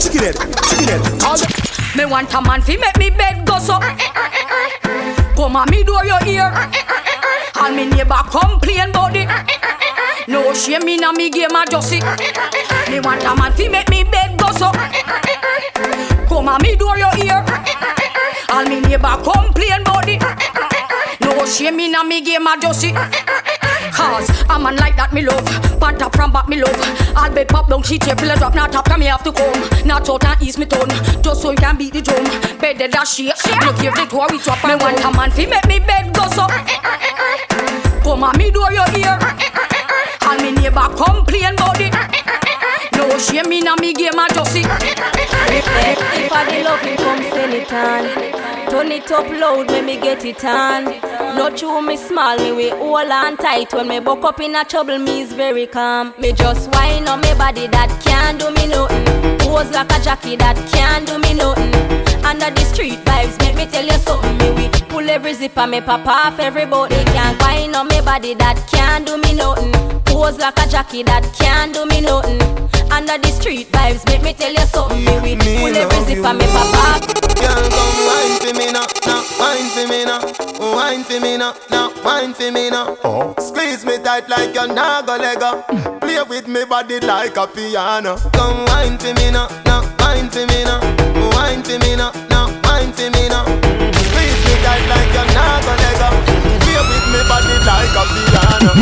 Chicken 0.02 0.24
egg, 0.24 0.34
chicken 0.68 0.88
egg, 0.90 1.20
call 1.20 1.36
them. 1.36 1.50
Me 1.96 2.04
want 2.04 2.34
a 2.34 2.42
man 2.42 2.60
fi 2.60 2.76
make 2.76 2.98
me 2.98 3.10
bed 3.10 3.46
go 3.46 3.58
so. 3.58 3.78
Come 5.36 5.56
on 5.56 5.70
me 5.70 5.84
door 5.84 6.04
your 6.04 6.20
ear. 6.26 6.50
And 7.60 7.76
me 7.76 7.86
neighbor 7.86 8.22
complain 8.28 8.90
about. 8.90 9.14
No 10.26 10.52
shame 10.54 10.88
inna 10.88 11.12
me 11.12 11.30
game 11.30 11.54
a 11.54 11.64
just. 11.70 11.92
Me 11.92 13.00
want 13.00 13.22
a 13.22 13.34
man 13.36 13.52
fi 13.52 13.68
make 13.68 13.88
me 13.90 14.02
bed 14.04 14.38
go 14.38 14.50
so. 14.52 14.72
Come 16.28 16.48
on 16.48 16.60
me 16.62 16.74
door 16.76 16.98
your 16.98 17.14
ear. 17.18 17.44
And 18.52 18.68
me 18.68 18.80
neighbor 18.80 19.16
complain 19.24 19.80
about 19.80 20.08
it. 20.08 20.22
No 21.20 21.46
shame 21.46 21.80
inna 21.80 22.04
me 22.04 22.20
game 22.20 22.46
a 22.46 22.60
just 22.60 22.84
it. 22.84 22.94
Cause 23.92 24.28
a 24.48 24.58
man 24.58 24.76
like 24.76 24.96
that 24.96 25.12
me 25.12 25.22
love 25.22 25.44
Pant 25.80 26.00
up 26.02 26.14
from 26.14 26.32
back 26.32 26.48
me 26.48 26.56
love 26.56 26.74
I'll 27.16 27.32
be 27.34 27.44
pop 27.44 27.68
down 27.68 27.82
she 27.82 27.98
tape 27.98 28.16
pillar 28.18 28.36
drop 28.36 28.54
Not 28.54 28.72
top 28.72 28.84
come 28.84 29.00
me 29.00 29.06
have 29.06 29.22
to 29.24 29.32
come 29.32 29.86
Not 29.86 30.08
out 30.08 30.24
and 30.24 30.42
ease 30.42 30.56
me 30.56 30.66
tone 30.66 30.88
Just 31.22 31.42
so 31.42 31.50
you 31.50 31.56
can 31.56 31.76
beat 31.76 31.92
the 31.92 32.00
drum 32.00 32.24
dead 32.58 32.78
that 32.78 33.06
shake 33.06 33.34
You 33.44 33.72
give 33.82 33.94
the 33.94 34.06
tour 34.08 34.26
we 34.30 34.38
drop 34.38 34.64
Me 34.64 34.76
want 34.76 35.04
a 35.04 35.10
man 35.16 35.30
fi 35.30 35.46
make 35.46 35.66
me 35.66 35.78
bed 35.80 36.14
go 36.14 36.26
so 36.30 36.46
Come 38.02 38.24
on 38.24 38.36
me 38.36 38.50
door 38.50 38.72
your 38.72 38.88
ear 38.98 39.18
And 40.22 40.42
me 40.42 40.52
neighbor 40.52 40.88
complain 40.96 41.54
about 41.54 41.80
it 41.80 41.94
No 42.96 43.18
shame 43.18 43.52
inna 43.52 43.76
me 43.80 43.92
game 43.92 44.18
a 44.18 44.26
just 44.34 44.56
it 44.56 44.66
If 44.66 46.32
I 46.32 46.44
the 46.44 46.64
love 46.64 46.80
him, 46.80 46.96
come 46.96 47.22
send 47.30 47.54
it 47.54 47.72
on. 47.72 48.42
Turn 48.70 48.90
it 48.90 49.10
up 49.12 49.28
loud, 49.28 49.70
make 49.70 49.84
me 49.84 50.00
get 50.00 50.24
it 50.24 50.44
on. 50.44 50.84
No 51.36 51.50
chew 51.54 51.82
me 51.82 51.96
small, 51.96 52.38
me 52.38 52.52
we 52.52 52.70
hold 52.70 53.10
on 53.10 53.36
tight. 53.36 53.72
When 53.72 53.88
me 53.88 54.00
buck 54.00 54.24
up 54.24 54.40
in 54.40 54.54
a 54.56 54.64
trouble, 54.64 54.98
me 54.98 55.20
is 55.20 55.32
very 55.32 55.66
calm. 55.66 56.14
Me 56.18 56.32
just 56.32 56.70
whine 56.72 57.06
on 57.08 57.20
me 57.20 57.34
body 57.34 57.66
that 57.68 57.90
can't 58.04 58.40
do 58.40 58.50
me 58.50 58.66
nothing. 58.66 59.38
Pose 59.38 59.70
like 59.72 59.92
a 59.92 60.02
jockey 60.02 60.36
that 60.36 60.56
can't 60.72 61.06
do 61.06 61.18
me 61.18 61.34
nothing. 61.34 61.74
Under 62.24 62.50
the 62.50 62.64
street 62.64 62.98
vibes, 63.04 63.38
make 63.40 63.56
me 63.56 63.66
tell 63.66 63.84
you 63.84 63.98
something. 63.98 64.38
Me 64.38 64.50
we 64.52 64.81
every 65.12 65.34
zipper, 65.34 65.66
me 65.66 65.80
pop 65.80 66.06
off 66.06 66.38
every 66.38 66.64
boat. 66.64 66.88
They 66.88 67.04
can't 67.04 67.38
whine 67.42 67.74
on 67.74 67.86
me 67.88 68.00
body 68.00 68.32
that 68.34 68.56
can't 68.72 69.06
do 69.06 69.18
me 69.18 69.34
nothing. 69.34 69.72
Pose 70.04 70.38
like 70.38 70.58
a 70.58 70.66
jockey 70.68 71.02
that 71.02 71.22
can't 71.38 71.74
do 71.74 71.84
me 71.84 72.00
nothing. 72.00 72.40
Under 72.90 73.18
the 73.18 73.28
street 73.28 73.70
vibes, 73.70 74.04
make 74.06 74.22
me 74.22 74.32
tell 74.32 74.52
you 74.52 74.64
something. 74.72 75.04
Me 75.04 75.20
we 75.20 75.36
pull 75.36 75.76
every 75.76 76.00
zipper, 76.08 76.32
me 76.32 76.46
pop 76.48 76.72
off. 76.80 77.00
Girl, 77.36 77.62
come 77.76 77.98
wine 78.08 78.36
for 78.40 78.52
me 78.56 78.72
now, 78.72 78.86
now 79.04 79.20
wine 79.36 79.68
for 79.76 79.86
me 79.86 80.04
now, 80.08 80.20
wine 80.74 81.04
for 81.04 81.20
me 81.20 81.36
now, 81.36 81.54
now 81.70 81.92
wine 82.02 82.32
for 82.32 82.50
me 82.50 82.70
now. 82.70 82.96
Oh. 83.04 83.34
Squeeze 83.38 83.84
me 83.84 83.98
tight 83.98 84.28
like 84.30 84.54
you're 84.54 84.72
not 84.72 85.06
gonna 85.06 85.36
go. 85.36 85.62
Play 86.00 86.22
with 86.22 86.48
me 86.48 86.64
body 86.64 87.00
like 87.00 87.36
a 87.36 87.46
piano. 87.46 88.16
Come 88.32 88.64
wine 88.64 88.96
for 88.96 89.12
me 89.12 89.30
now, 89.30 89.48
now 89.66 89.84
wine 90.00 90.30
for 90.30 90.46
me 90.46 90.64
now, 90.64 90.80
wine 91.36 91.62
for 91.62 91.78
me 91.78 91.96
now, 91.96 92.12
now 92.30 92.48
wine 92.64 92.92
for 92.92 93.10
me 93.10 93.28
now 93.28 93.44
tight 94.62 94.84
like 94.88 95.10
you're 95.12 95.30
not 95.34 95.58
gonna 95.66 95.90
let 95.98 95.98
go. 95.98 96.08
Play 96.62 96.78
with 96.78 97.06
me 97.12 97.20
body 97.28 97.56
like 97.66 97.94
a 97.98 98.04
piano. 98.12 98.72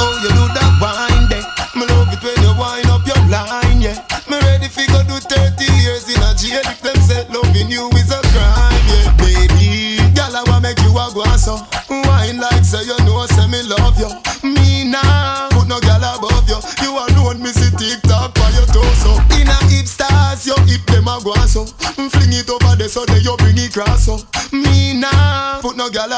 oh, 0.00 0.14
you 0.22 0.30
do 0.36 0.44
that 0.54 0.72
wind, 0.80 1.32
eh? 1.32 1.42
Me 1.74 1.84
love 1.88 2.12
it 2.12 2.20
when 2.22 2.36
you 2.44 2.52
wind 2.56 2.88
up 2.88 3.04
your 3.06 3.20
line, 3.28 3.80
yeah. 3.82 3.98
Me 4.28 4.36
ready 4.44 4.68
fi 4.68 4.86
go 4.92 5.02
do 5.04 5.16
30 5.18 5.64
years 5.82 6.04
in 6.08 6.20
a 6.22 6.32
jail 6.36 6.62
if 6.68 6.80
them 6.82 6.96
said 7.00 7.28
loving 7.32 7.70
you 7.70 7.88
is 7.96 8.10
a 8.12 8.20
crime, 8.32 8.84
yeah, 8.92 9.08
baby. 9.18 9.96
Girl, 10.14 10.34
I 10.36 10.42
wanna 10.46 10.68
make 10.68 10.80
you 10.84 10.92
a 10.96 11.08
guasso. 11.12 11.58
Wine 11.88 12.38
like 12.38 12.64
say 12.64 12.84
you 12.84 12.96
know, 13.04 13.24
say 13.26 13.46
me 13.48 13.62
love 13.64 13.96
you. 13.98 14.10
Me 14.44 14.84
now, 14.84 15.48
put 15.50 15.66
no 15.68 15.80
girl 15.80 16.02
above 16.04 16.44
you. 16.48 16.58
You 16.84 16.92
alone, 16.98 17.40
me 17.42 17.50
see 17.52 17.70
TikTok 17.76 18.34
by 18.34 18.50
your 18.52 18.66
torso. 18.68 19.16
In 19.40 19.48
a 19.48 19.56
hipsters, 19.70 20.46
your 20.46 20.60
hip 20.68 20.84
them 20.86 21.08
a 21.08 21.18
guasso. 21.20 21.64
Fling 22.10 22.32
it 22.32 22.50
over 22.50 22.76
there 22.76 22.88
so 22.88 23.04
they 23.06 23.18
you 23.20 23.36
bring 23.38 23.56
it 23.58 23.72
grasso 23.72 24.18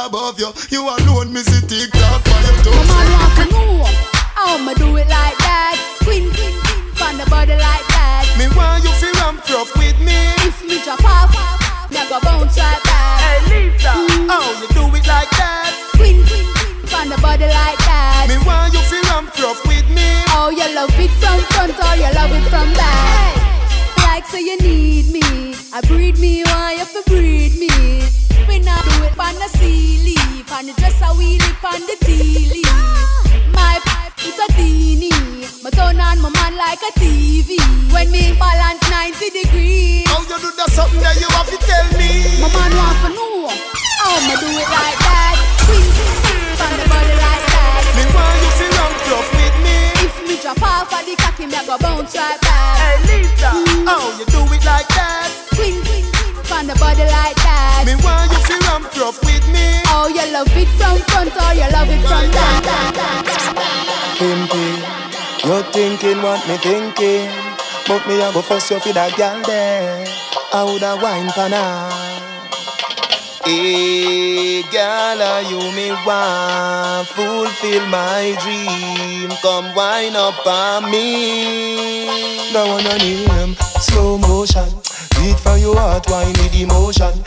above 0.07 0.39
you. 0.41 0.51
You 0.71 0.89
alone 0.89 1.33
me 1.33 1.41
see 1.41 1.61
TikTok 1.67 2.23
for 2.25 2.41
your 2.47 2.57
torso. 2.65 2.89
Mama 2.89 3.15
want 3.21 3.35
to 3.37 3.45
know 3.53 3.85
how 4.35 4.59
me 4.59 4.75
do 4.75 4.97
it 4.97 5.09
like 5.09 5.37
that. 5.45 5.77
Queen, 6.05 6.31
queen, 6.33 6.57
queen, 6.65 6.85
from 6.97 7.19
the 7.19 7.27
body 7.29 7.57
like 7.57 7.87
that. 7.93 8.25
Me 8.39 8.49
want 8.57 8.85
you 8.85 8.93
feel 8.97 9.13
ramp 9.21 9.45
rough 9.49 9.73
with 9.77 9.99
me. 10.01 10.17
If 10.49 10.65
me 10.65 10.81
drop 10.83 11.05
off, 11.05 11.33
me 11.91 11.99
a 12.01 12.05
go 12.09 12.21
bounce 12.21 12.57
right 12.57 12.83
back. 12.85 13.21
Hey 13.21 13.69
Lisa, 13.69 13.93
how 14.31 14.45
you 14.61 14.69
do 14.73 14.85
it 14.97 15.05
like 15.05 15.31
that? 15.37 15.73
Queen, 16.01 16.25
queen, 16.25 16.49
queen, 16.57 16.77
from 16.89 17.09
the 17.13 17.19
body 17.21 17.47
like 17.47 17.81
that. 17.85 18.27
Me 18.29 18.37
want 18.47 18.73
you 18.73 18.81
feel 18.89 19.05
ramp 19.13 19.37
rough 19.37 19.61
with 19.67 19.89
me. 19.93 20.09
Oh, 20.33 20.49
you 20.49 20.67
love 20.75 20.95
it 20.97 21.13
from 21.21 21.41
front 21.53 21.77
or 21.77 21.95
you 22.01 22.09
love 22.17 22.33
it 22.33 22.47
from 22.49 22.73
back. 22.73 23.37
Like 24.09 24.25
so 24.27 24.39
you 24.39 24.57
need 24.59 25.13
me. 25.13 25.55
I 25.73 25.81
breed 25.83 26.19
me, 26.19 26.43
wheel 31.21 31.45
it 31.45 31.61
on 31.61 31.81
the 31.85 31.97
leaf. 32.09 32.65
My 33.53 33.77
pipe 33.85 34.17
is 34.25 34.41
a 34.41 34.49
teeny. 34.57 35.13
Me 35.61 35.71
turn 35.77 36.01
on 36.01 36.17
my 36.25 36.33
man 36.33 36.57
like 36.57 36.81
a 36.81 36.93
TV. 36.97 37.61
When 37.93 38.09
me 38.11 38.33
balance 38.41 38.81
90 38.89 39.29
degrees. 39.29 40.09
How 40.09 40.25
you 40.25 40.39
do 40.41 40.49
that 40.57 40.73
something 40.73 41.05
that 41.05 41.21
you 41.21 41.29
have 41.37 41.49
to 41.53 41.59
tell 41.61 41.87
me? 42.01 42.41
My 42.41 42.49
man 42.49 42.73
want 42.73 42.97
to 43.05 43.09
know 43.13 43.53
how 44.01 44.17
me 44.25 44.35
do 44.41 44.49
it 44.49 44.69
like 44.73 44.99
that. 45.05 45.37
Queen, 45.69 45.93
from 46.57 46.73
the 46.81 46.87
body 46.89 47.15
like 47.21 47.45
that. 47.53 47.85
Me 48.01 48.05
want 48.17 48.41
you 48.41 48.51
feel 48.57 48.73
ramp 48.81 48.97
rough 49.13 49.31
with 49.37 49.57
me. 49.61 49.77
If 50.01 50.15
me 50.25 50.35
drop 50.41 50.63
off 50.65 50.89
of 50.89 51.05
the 51.05 51.15
cocky, 51.21 51.45
me 51.45 51.61
go 51.69 51.77
bounce 51.77 52.17
right 52.17 52.41
back. 52.41 52.81
Hey 52.81 53.21
Lisa, 53.21 53.53
how 53.85 54.09
you 54.17 54.25
do 54.33 54.41
it 54.57 54.65
like 54.65 54.89
that? 54.97 55.29
Queen, 55.53 55.85
from 56.49 56.65
the 56.65 56.75
body 56.81 57.05
like 57.05 57.37
that. 57.45 57.85
Me 57.85 57.93
want 58.01 58.33
you 58.33 58.41
feel 58.49 58.61
ramp 58.73 58.89
rough 58.97 59.21
with 59.21 59.45
me. 59.50 59.50
It 60.71 60.79
from 60.79 60.99
front 61.09 61.35
or 61.35 61.55
you 61.55 61.69
love 61.73 61.91
it 61.91 62.01
from 62.07 62.31
back. 62.31 62.65
Pimpy, 64.19 64.67
you 65.45 65.63
thinking 65.73 66.23
what 66.23 66.47
me 66.49 66.57
thinking? 66.59 67.31
But 67.87 68.07
me 68.07 68.21
a 68.21 68.33
go 68.33 68.43
fuss 68.43 68.71
you 68.71 68.79
for 68.79 68.93
that 68.93 69.17
girl 69.17 69.43
there. 69.47 70.07
I 70.53 70.63
woulda 70.63 70.99
wine 71.03 71.31
pan 71.31 71.53
her. 71.53 71.91
Hey, 73.45 74.63
girl, 74.71 75.23
are 75.23 75.43
you 75.43 75.59
me 75.75 75.91
want 76.07 77.09
fulfill 77.09 77.87
my 77.89 78.37
dream? 78.43 79.31
Come 79.43 79.75
wine 79.75 80.15
up 80.15 80.47
on 80.47 80.91
me. 80.91 82.07
That 82.53 82.67
one 82.69 82.85
your 82.85 82.99
name, 82.99 83.57
slow 83.81 84.19
motion. 84.19 84.69
Beat 85.17 85.41
from 85.41 85.59
your 85.59 85.77
heart, 85.77 86.07
wine 86.11 86.29
with 86.29 86.55
emotion. 86.55 87.25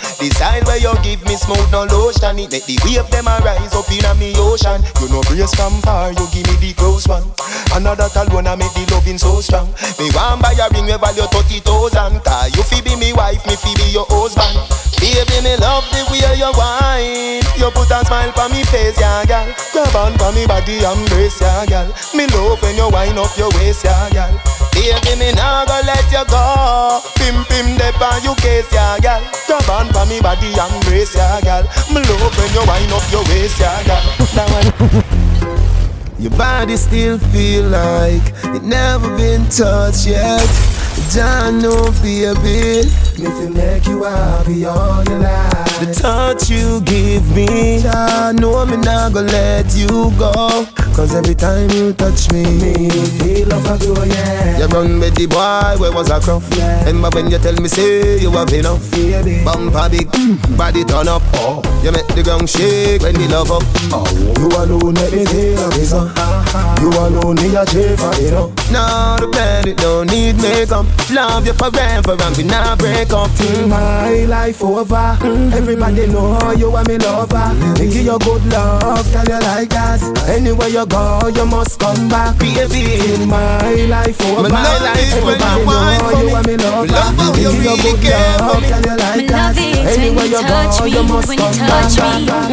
Decide 0.53 0.67
where 0.67 0.77
you 0.77 0.93
give 1.01 1.25
me 1.25 1.33
smooth 1.33 1.65
no 1.71 1.85
lotion. 1.89 2.37
It 2.37 2.51
make 2.53 2.69
the 2.69 2.77
wave 2.85 3.09
them 3.09 3.25
a 3.25 3.41
rise 3.41 3.73
up 3.73 3.89
in 3.89 4.05
a 4.05 4.13
me 4.13 4.37
ocean. 4.37 4.85
You 5.01 5.09
know 5.09 5.25
brace 5.25 5.49
from 5.57 5.81
far, 5.81 6.13
you 6.13 6.25
give 6.29 6.45
me 6.45 6.53
the 6.61 6.77
close 6.77 7.07
one. 7.09 7.25
Another 7.73 8.05
alone 8.13 8.45
I 8.45 8.53
make 8.53 8.69
the 8.77 8.85
loving 8.93 9.17
so 9.17 9.41
strong. 9.41 9.73
Me 9.97 10.13
want 10.13 10.45
buy 10.45 10.53
a 10.53 10.69
ring 10.69 10.85
we 10.85 10.93
value 10.93 11.25
thirty 11.33 11.57
thousand. 11.57 12.21
Cause 12.21 12.53
you 12.53 12.61
fi 12.61 12.85
be 12.85 12.93
me 13.01 13.17
wife, 13.17 13.41
me 13.49 13.57
fi 13.57 13.73
be 13.73 13.89
your 13.89 14.05
husband. 14.13 14.53
Baby, 15.01 15.41
me 15.41 15.57
love 15.57 15.89
the 15.89 16.05
way 16.13 16.21
you 16.37 16.51
whine. 16.53 17.41
You 17.57 17.73
put 17.73 17.89
a 17.89 18.05
smile 18.05 18.29
on 18.37 18.53
me 18.53 18.61
face, 18.69 19.01
yeah, 19.01 19.25
girl. 19.25 19.49
Grab 19.73 19.95
on 19.97 20.13
for 20.21 20.29
me 20.37 20.45
body, 20.45 20.85
embrace, 20.85 21.41
yeah, 21.41 21.65
girl. 21.65 21.89
Me 22.13 22.29
love 22.29 22.61
when 22.61 22.77
you 22.77 22.93
wind 22.93 23.17
up 23.17 23.33
your 23.41 23.49
waist, 23.57 23.89
yeah, 23.89 24.05
girl. 24.13 24.52
Baby, 24.73 25.13
me 25.19 25.31
nah 25.33 25.65
go 25.65 25.79
let 25.85 26.05
you 26.11 26.25
go. 26.27 27.01
Pim 27.15 27.45
pim 27.45 27.77
dep 27.77 27.99
on 28.01 28.23
you 28.23 28.35
case, 28.35 28.67
yeah, 28.73 28.97
girl. 28.99 29.21
Grab 29.47 29.69
on 29.69 29.87
for 29.93 30.05
me 30.05 30.19
body, 30.19 30.49
embrace, 30.53 31.15
yeah, 31.15 31.39
girl. 31.41 31.63
Me 31.93 32.01
love 32.01 32.33
when 32.37 32.49
you 32.53 32.63
wind 32.65 32.91
up 32.91 33.05
your 33.11 33.23
waist, 33.29 33.59
yeah, 33.59 33.83
girl. 33.85 34.03
That 34.33 34.49
one. 34.49 35.03
Your 36.19 36.31
body 36.31 36.77
still 36.77 37.17
feel 37.17 37.65
like 37.67 38.23
it 38.55 38.63
never 38.63 39.09
been 39.17 39.47
touched 39.49 40.07
yet. 40.07 40.47
Don't 41.13 41.61
know, 41.61 41.91
baby. 42.01 42.89
Me 43.21 43.29
feel 43.29 43.49
make 43.51 43.85
you 43.85 44.01
happy 44.03 44.65
all 44.65 45.03
your 45.03 45.19
life. 45.19 45.79
The 45.79 45.93
touch 45.93 46.49
you 46.49 46.81
give 46.81 47.35
me, 47.35 47.85
I 47.85 48.31
know 48.31 48.65
me 48.65 48.77
not 48.77 49.13
gonna 49.13 49.31
let 49.31 49.75
you 49.75 50.09
go. 50.17 50.65
Cause 50.95 51.13
every 51.13 51.35
time 51.35 51.69
you 51.69 51.93
touch 51.93 52.31
me, 52.31 52.43
me 52.43 52.89
feel 53.17 53.47
love 53.47 53.65
a 53.65 53.77
grow, 53.77 54.03
yeah. 54.05 54.57
You 54.57 54.65
run 54.67 54.99
with 54.99 55.15
the 55.15 55.27
boy, 55.27 55.81
where 55.81 55.91
was 55.91 56.09
I 56.09 56.19
cruff? 56.19 56.47
Yeah. 56.57 56.85
Remember 56.85 57.09
when 57.13 57.29
you 57.29 57.37
tell 57.37 57.55
me, 57.61 57.67
say 57.67 58.19
you 58.19 58.31
have 58.31 58.53
enough? 58.53 58.81
Yeah, 58.97 59.21
Bumper 59.43 59.89
big, 59.89 60.07
mm, 60.07 60.57
body 60.57 60.83
turn 60.83 61.07
up. 61.07 61.21
Oh. 61.33 61.61
You 61.83 61.91
make 61.91 62.07
the 62.07 62.23
ground 62.23 62.49
shake 62.49 63.01
when 63.01 63.15
the 63.15 63.27
love 63.27 63.51
up. 63.51 63.63
Oh. 63.93 64.05
You 64.37 64.47
alone 64.49 64.93
make 64.93 65.13
me 65.13 65.25
feel 65.25 65.59
a 65.59 65.69
reason. 65.77 66.09
You 66.81 66.89
alone 66.89 67.35
need 67.35 67.53
a 67.53 67.65
chair 67.65 67.97
for 67.97 68.13
you 68.21 68.29
oh. 68.29 68.53
know. 68.53 68.71
Now 68.71 69.17
the 69.17 69.27
planet 69.27 69.77
don't 69.77 70.09
need 70.09 70.37
makeup. 70.37 70.85
Love 71.11 71.45
you 71.45 71.53
forever 71.53 72.15
and 72.19 72.37
we 72.37 72.43
not 72.43 72.79
break 72.79 73.11
up. 73.13 73.29
Mm, 73.31 73.69
my 73.69 74.25
life 74.25 74.63
over. 74.63 75.17
Mm, 75.21 75.51
everybody 75.53 76.07
know 76.07 76.51
you 76.53 76.71
are 76.75 76.83
me 76.85 76.97
lover. 76.97 77.53
Me 77.77 77.85
give 77.91 78.05
you 78.05 78.17
good 78.19 78.43
love, 78.47 79.05
tell 79.11 79.25
you 79.25 79.39
like 79.41 79.69
that. 79.69 80.01
Anywhere 80.29 80.69
you 80.69 80.85
go, 80.87 81.27
you 81.27 81.45
must 81.45 81.79
come 81.79 82.07
back. 82.09 82.37
Baby, 82.39 83.13
in 83.13 83.29
my 83.29 83.85
life 83.85 84.19
over. 84.25 84.49
My 84.49 84.63
life 84.79 85.13
everybody 85.13 85.65
know 85.65 86.21
you 86.23 86.35
are 86.35 86.43
me 86.43 86.57
lover. 86.57 86.87
Love 86.93 87.15
how 87.17 87.33
you 87.35 87.51
really 87.51 87.93
care 88.01 88.37
for 88.39 88.59
me. 88.61 88.67
Tell 88.69 88.81
you 88.81 88.97
like 88.97 89.27
that. 89.27 89.57
Anywhere 89.57 90.25
you 90.25 90.41
go, 90.41 90.85
you 90.85 91.03
must 91.03 91.37
come 91.37 91.57
back. 91.57 91.91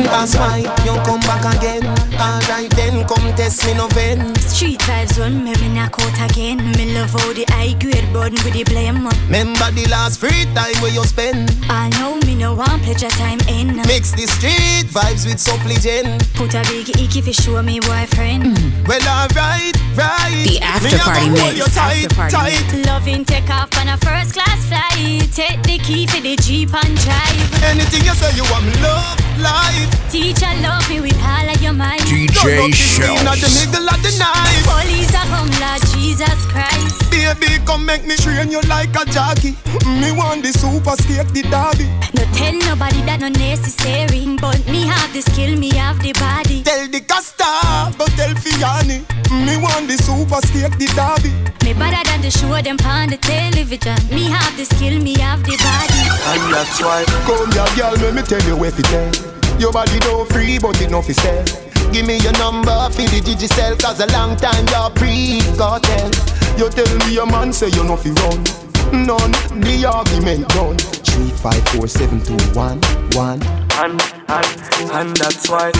That's 0.04 0.36
why 0.36 0.58
you 0.84 0.94
come 1.04 1.20
back 1.20 1.56
again. 1.56 2.09
Alright 2.20 2.70
then, 2.76 3.06
come 3.08 3.32
test 3.34 3.64
me 3.64 3.72
no 3.74 3.86
vein. 3.88 4.34
Street 4.36 4.78
vibes 4.80 5.18
run 5.18 5.42
me, 5.42 5.54
me 5.56 5.68
knock 5.74 5.96
out 6.00 6.30
again. 6.30 6.58
Me 6.76 6.92
love 6.94 7.10
how 7.10 7.32
the 7.32 7.44
high 7.48 7.72
grade 7.80 8.12
burden 8.12 8.38
with 8.44 8.52
the 8.52 8.64
blame. 8.64 9.08
Remember 9.26 9.70
the 9.72 9.88
last 9.90 10.20
free 10.20 10.44
time 10.54 10.76
where 10.82 10.92
you 10.92 11.02
spend. 11.04 11.50
I 11.70 11.88
know 11.98 12.16
me 12.26 12.34
no 12.34 12.54
want 12.54 12.82
pleasure 12.82 13.08
time 13.08 13.40
in. 13.48 13.76
Mix 13.88 14.12
the 14.12 14.26
street 14.26 14.92
vibes 14.92 15.24
with 15.24 15.40
supplicant. 15.40 16.20
Put 16.34 16.52
a 16.54 16.62
big 16.68 16.90
icky 17.00 17.22
fi 17.22 17.32
show 17.32 17.62
me 17.62 17.80
boyfriend. 17.80 18.44
Mm. 18.44 18.86
Well, 18.86 19.00
alright, 19.08 19.72
right. 19.96 20.44
The 20.44 20.60
after 20.60 20.88
Me 20.88 20.94
a 20.94 20.98
party 21.00 21.30
mix. 21.30 21.56
you 21.56 21.64
tight, 21.72 22.04
After 22.04 22.16
party 22.16 22.36
tight. 22.36 22.86
Loving 22.86 23.24
take 23.24 23.48
off 23.48 23.72
on 23.80 23.88
a 23.88 23.96
first 23.96 24.34
class 24.34 24.60
flight. 24.68 25.24
Take 25.32 25.62
the 25.62 25.78
key 25.78 26.06
for 26.06 26.20
the 26.20 26.36
Jeep 26.36 26.74
and 26.74 26.96
drive. 27.00 27.62
Anything 27.64 28.04
you 28.04 28.12
say, 28.12 28.28
you 28.36 28.44
want 28.52 28.66
me 28.66 28.76
love, 28.84 29.16
life. 29.40 29.88
Teacher 30.10 30.52
love 30.60 30.84
me 30.90 31.00
with 31.00 31.16
all 31.24 31.48
of 31.48 31.62
your 31.62 31.72
mind. 31.72 32.09
Don't 32.10 32.26
look 32.26 33.22
Not 33.22 33.38
the 33.38 33.46
middle 33.54 33.86
of 33.86 34.02
the 34.02 34.10
night. 34.18 34.66
Police 34.66 35.14
are 35.14 35.30
come, 35.30 35.46
Lord 35.62 35.78
Jesus 35.94 36.42
Christ. 36.50 36.98
Baby, 37.06 37.62
come 37.64 37.86
make 37.86 38.04
me 38.04 38.16
train 38.16 38.50
you 38.50 38.60
like 38.62 38.90
a 38.98 39.06
jockey. 39.06 39.54
Me 39.86 40.10
want 40.10 40.42
the 40.42 40.50
super 40.50 40.98
steak, 40.98 41.30
the 41.30 41.46
derby. 41.46 41.86
No 42.18 42.26
tell 42.34 42.50
nobody 42.66 42.98
that 43.06 43.22
no 43.22 43.28
necessary, 43.28 44.26
but 44.42 44.58
me 44.66 44.90
have 44.90 45.06
the 45.14 45.22
skill, 45.22 45.54
me 45.54 45.70
have 45.78 46.02
the 46.02 46.10
body. 46.18 46.64
Tell 46.66 46.88
the 46.90 46.98
Costa, 46.98 47.94
but 47.94 48.10
tell 48.18 48.34
Fiani. 48.42 49.06
Me 49.30 49.54
want 49.62 49.86
the 49.86 49.94
super 49.94 50.42
steak, 50.42 50.74
the 50.82 50.90
derby. 50.98 51.30
Me 51.62 51.78
better 51.78 52.02
than 52.10 52.26
the 52.26 52.30
show 52.34 52.58
them 52.58 52.74
on 52.90 53.14
the 53.14 53.22
television. 53.22 53.94
Me 54.10 54.26
have 54.26 54.50
the 54.58 54.66
skill, 54.66 54.98
me 54.98 55.14
have 55.22 55.46
the 55.46 55.54
body. 55.62 56.02
And 56.26 56.42
that's 56.50 56.82
why, 56.82 57.06
come 57.22 57.46
here, 57.54 57.70
girl, 57.78 57.94
let 58.02 58.18
me 58.18 58.22
tell 58.26 58.42
you 58.42 58.58
where 58.58 58.74
to 58.74 58.82
tell. 58.82 59.14
Your 59.62 59.70
body 59.70 60.00
don't 60.00 60.26
free, 60.34 60.58
but 60.58 60.74
it 60.82 60.90
no 60.90 61.02
fi 61.02 61.12
sell. 61.14 61.69
Give 61.92 62.06
me 62.06 62.18
your 62.18 62.32
number 62.32 62.88
for 62.90 63.02
the 63.02 63.20
digicel, 63.20 63.78
cause 63.80 64.00
a 64.00 64.06
long 64.12 64.36
time 64.36 64.66
you're 64.68 64.90
pre-cartel. 64.90 66.10
You 66.58 66.68
tell 66.70 66.98
me 67.06 67.14
your 67.14 67.26
man 67.26 67.52
say 67.52 67.68
you 67.68 67.84
no 67.84 67.96
fi 67.96 68.10
run. 68.10 68.69
None, 68.92 69.30
the 69.62 69.86
argument 69.86 70.48
done. 70.48 70.76
Three, 70.76 71.30
five, 71.30 71.62
four, 71.68 71.86
seven, 71.86 72.20
two, 72.22 72.34
one, 72.58 72.80
one. 73.14 73.40
And, 73.78 74.02
and, 74.26 74.90
and 74.90 75.16
that's 75.16 75.48
why. 75.48 75.70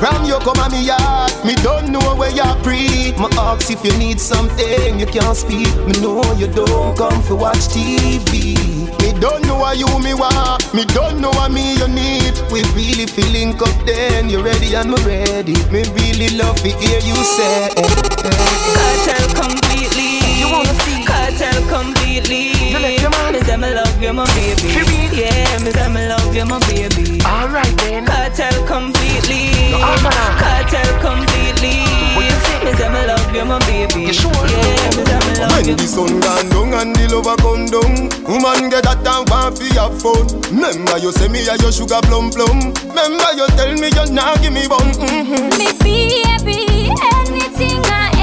From 0.00 0.24
you 0.24 0.38
come 0.40 0.58
on 0.58 0.72
me 0.72 0.86
yard, 0.86 1.32
me 1.44 1.54
don't 1.56 1.92
know 1.92 2.16
where 2.16 2.32
you're 2.32 2.56
pre. 2.64 3.12
Me 3.20 3.28
ask 3.36 3.70
if 3.70 3.84
you 3.84 3.96
need 3.98 4.18
something, 4.18 4.98
you 4.98 5.06
can't 5.06 5.36
speak. 5.36 5.68
Me 5.84 5.92
know 6.00 6.24
you 6.40 6.46
don't 6.48 6.96
come 6.96 7.22
for 7.22 7.36
watch 7.36 7.68
TV. 7.68 8.56
Me 9.02 9.20
don't 9.20 9.44
know 9.46 9.56
why 9.60 9.74
you 9.74 9.86
me 10.00 10.14
want, 10.14 10.72
me 10.72 10.84
don't 10.86 11.20
know 11.20 11.30
what 11.30 11.52
me 11.52 11.76
you 11.76 11.88
need. 11.88 12.32
We 12.50 12.64
really 12.72 13.06
feeling 13.06 13.54
up 13.60 13.76
then, 13.84 14.30
you 14.30 14.42
ready 14.42 14.74
and 14.74 14.90
me 14.90 14.96
ready. 15.04 15.54
Me 15.70 15.84
really 15.92 16.36
love 16.38 16.56
to 16.56 16.68
hear 16.68 17.00
you 17.04 17.16
say. 17.20 17.68
Cartel 17.76 19.28
completely. 19.36 20.40
You 20.40 20.48
wanna 20.50 20.74
see? 20.80 20.99
Cartel 21.30 21.62
completely. 21.70 22.50
You 22.74 22.78
left 22.80 23.00
your 23.00 23.10
man. 23.10 23.32
Me 23.32 23.40
say 23.46 23.56
me 23.56 23.70
love 23.72 24.02
you, 24.02 24.12
my 24.12 24.26
baby. 24.34 24.66
Yeah, 25.14 25.62
me 25.62 25.70
say 25.70 25.86
me 25.86 26.08
love 26.10 26.34
you, 26.34 26.44
my 26.44 26.58
baby. 26.66 27.22
Alright 27.22 27.70
then. 27.78 28.04
Cartel 28.04 28.50
completely. 28.66 29.70
No, 29.70 29.78
I'm 29.78 30.02
not. 30.02 30.42
Cartel 30.42 30.90
completely. 30.98 31.86
Me 32.18 32.26
say 32.74 32.90
me 32.90 33.06
love 33.06 33.30
you, 33.32 33.44
my 33.44 33.60
baby. 33.70 34.10
You 34.10 34.12
sure? 34.12 34.32
Yeah, 34.32 34.90
me 34.98 35.06
say 35.06 35.20
me 35.22 35.38
love 35.38 35.54
When 35.54 35.66
you. 35.70 35.74
the 35.78 35.86
sun 35.86 36.18
gone 36.18 36.48
down 36.50 36.74
and 36.74 36.96
the 36.98 37.06
lover 37.14 37.38
come 37.38 37.66
down 37.70 38.10
Woman 38.26 38.68
get 38.68 38.82
that 38.90 39.06
and 39.06 39.22
want 39.30 39.54
fi 39.54 39.70
have 39.78 39.94
fun 40.02 40.26
Remember 40.50 40.98
you 40.98 41.12
say 41.12 41.28
me 41.28 41.46
a 41.46 41.54
your 41.62 41.70
sugar 41.70 42.02
plum 42.10 42.30
plum 42.34 42.74
Remember 42.90 43.30
you 43.38 43.46
tell 43.54 43.70
me 43.78 43.86
you 43.94 44.06
nah 44.10 44.34
give 44.42 44.52
me 44.52 44.66
bun 44.66 44.82
mm-hmm. 44.98 45.46
Me 45.58 45.70
baby, 45.78 46.90
anything 46.90 47.78
or 47.86 48.19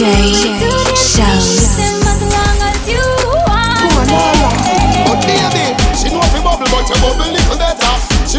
DJ 0.00 0.79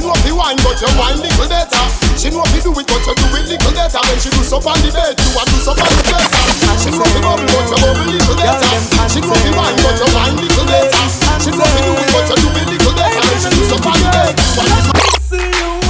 She 0.02 0.08
know 0.08 0.18
fi 0.18 0.32
wine 0.34 0.58
but 0.66 0.82
you 0.82 0.90
wine 0.98 1.22
little 1.22 1.46
better. 1.46 1.84
She 2.18 2.34
know 2.34 2.42
fi 2.50 2.58
do 2.58 2.74
it 2.74 2.88
but 2.90 3.06
you 3.06 3.14
do 3.14 3.38
it 3.38 3.46
little 3.54 3.70
better. 3.70 4.02
When 4.10 4.18
she 4.18 4.34
do 4.34 4.42
so 4.42 4.58
on 4.58 4.82
the 4.82 4.90
bed, 4.90 5.14
you 5.14 5.30
a 5.38 5.46
do 5.46 5.58
so 5.62 5.78
on 5.78 5.78
the 5.78 6.02
dresser 6.10 6.42
She 6.82 6.90
know 6.90 7.06
fi 7.06 7.22
bubble 7.22 7.46
but 7.46 7.70
you 7.70 7.78
bubble 7.78 8.10
little 8.10 8.34
better. 8.34 8.74
She 9.14 9.22
know 9.22 9.38
fi 9.38 9.52
wine 9.54 9.78
but 9.78 10.02
you 10.02 10.10
wine 10.10 10.42
little 10.42 10.66
better. 10.66 11.06
She 11.38 11.52
know 11.54 11.70
fi 11.70 11.82
do 11.86 11.94
it 12.02 12.10
but 12.18 12.26
you 12.34 12.36
do 12.42 12.50
it 12.50 12.68
little 12.82 12.94
better. 12.98 13.22
When 13.30 13.38
she 13.46 13.50
do 13.54 13.62
so 13.70 13.78
on 13.78 14.02
the 14.02 14.10
bed, 14.10 14.34
you 14.42 14.58
a 14.58 14.74
do 14.74 14.90
so 14.90 14.94
See 15.30 15.46
you 15.62 15.81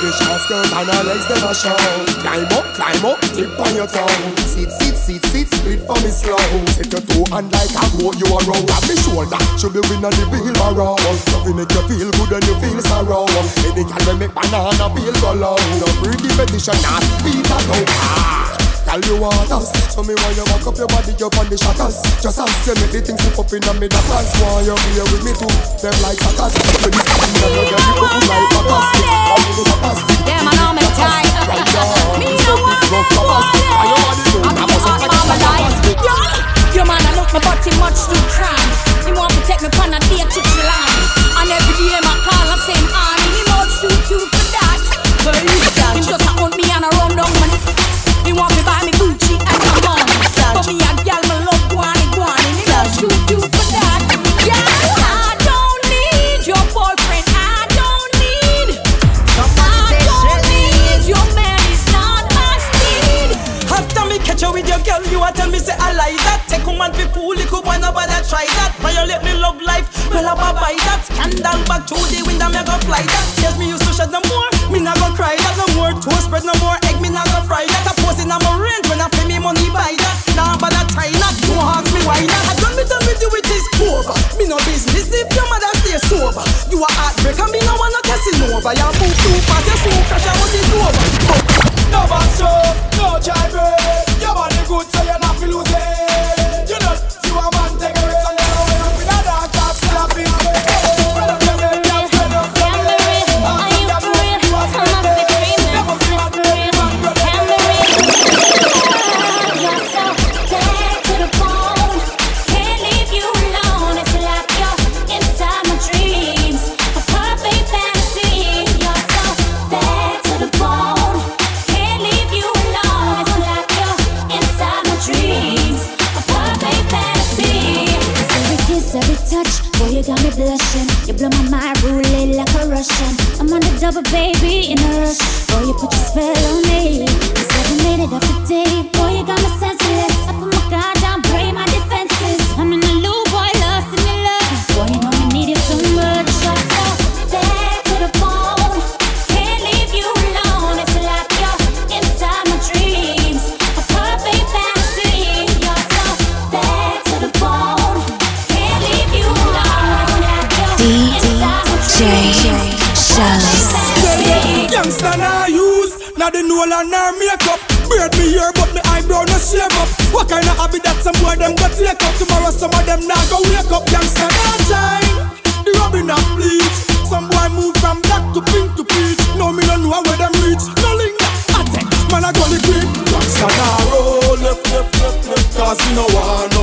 the 0.00 0.10
short 0.12 0.40
skirt 0.44 0.68
and 0.72 0.88
her 0.88 1.02
legs 1.04 1.26
a 1.30 1.52
show. 1.54 1.76
Climb 2.20 2.50
up, 2.52 2.66
climb 2.76 3.04
up, 3.04 3.20
tip 3.32 3.52
on 3.58 3.72
your 3.74 3.86
tongue. 3.86 4.36
Sit, 4.44 4.70
sit, 4.70 4.96
sit, 4.96 5.22
sit, 5.26 5.46
split 5.48 5.80
for 5.86 5.96
me 6.04 6.10
slow. 6.10 6.40
Take 6.76 6.92
your 6.92 7.04
toe 7.04 7.26
and 7.36 7.48
like 7.52 7.72
a 7.72 7.84
goat 7.96 8.16
you 8.20 8.28
a 8.28 8.38
roll. 8.44 8.62
Grab 8.66 8.82
me 8.88 8.96
shoulder, 9.00 9.40
should 9.56 9.72
be 9.72 9.80
winning 9.88 10.12
the 10.12 10.24
wheel 10.28 10.56
around. 10.68 11.00
Nothing 11.32 11.56
make 11.56 11.72
you 11.72 11.82
feel 11.88 12.10
good 12.12 12.30
when 12.30 12.42
you 12.44 12.56
feel 12.60 12.80
sorrow. 12.84 13.24
Any 13.64 13.84
girl 13.84 14.04
we 14.12 14.26
make 14.26 14.34
banana 14.34 14.86
peel 14.92 15.16
go 15.20 15.32
low. 15.32 15.56
Pretty 16.02 16.28
petition, 16.36 16.76
not 16.84 17.04
beat 17.24 17.46
a 17.46 17.56
ah. 17.56 18.50
go. 18.50 18.55
Girl, 18.86 19.02
you 19.02 19.20
want 19.20 19.50
us. 19.50 19.68
So 19.92 20.02
me 20.02 20.14
want 20.14 20.36
you 20.36 20.44
walk 20.46 20.66
up 20.66 20.76
your 20.78 20.86
body 20.86 21.12
up 21.18 21.36
on 21.40 21.48
the 21.50 21.56
shackles 21.58 21.98
Just 22.22 22.38
ask 22.38 22.66
you 22.68 22.74
make 22.78 22.92
the 22.92 23.00
things 23.00 23.18
slip 23.18 23.38
up 23.40 23.50
in 23.52 23.64
me 23.80 23.88
that 23.88 24.04
dance 24.06 24.30
Want 24.44 24.68
you 24.68 24.76
here 24.94 25.08
with 25.10 25.24
me 25.24 25.32
too? 25.34 25.48
Them 25.82 25.96
like 26.04 26.20
suckers. 26.20 26.52
You 26.84 26.92
that 26.92 27.08
you 27.16 27.64
you 27.66 27.80
up 27.80 28.12
like 28.28 28.46
backers 28.54 28.86
All 29.10 29.40
you 29.42 29.52
do 29.56 29.62
backers 29.66 30.00
Yeah, 30.28 30.44
man, 30.44 30.60
I'm 30.60 30.76
a 30.76 30.84
down 30.92 32.20
Me 32.20 32.30
no 32.44 32.54
want 32.60 32.84
Rough 32.92 33.08
backers 33.10 34.20
And 34.20 34.25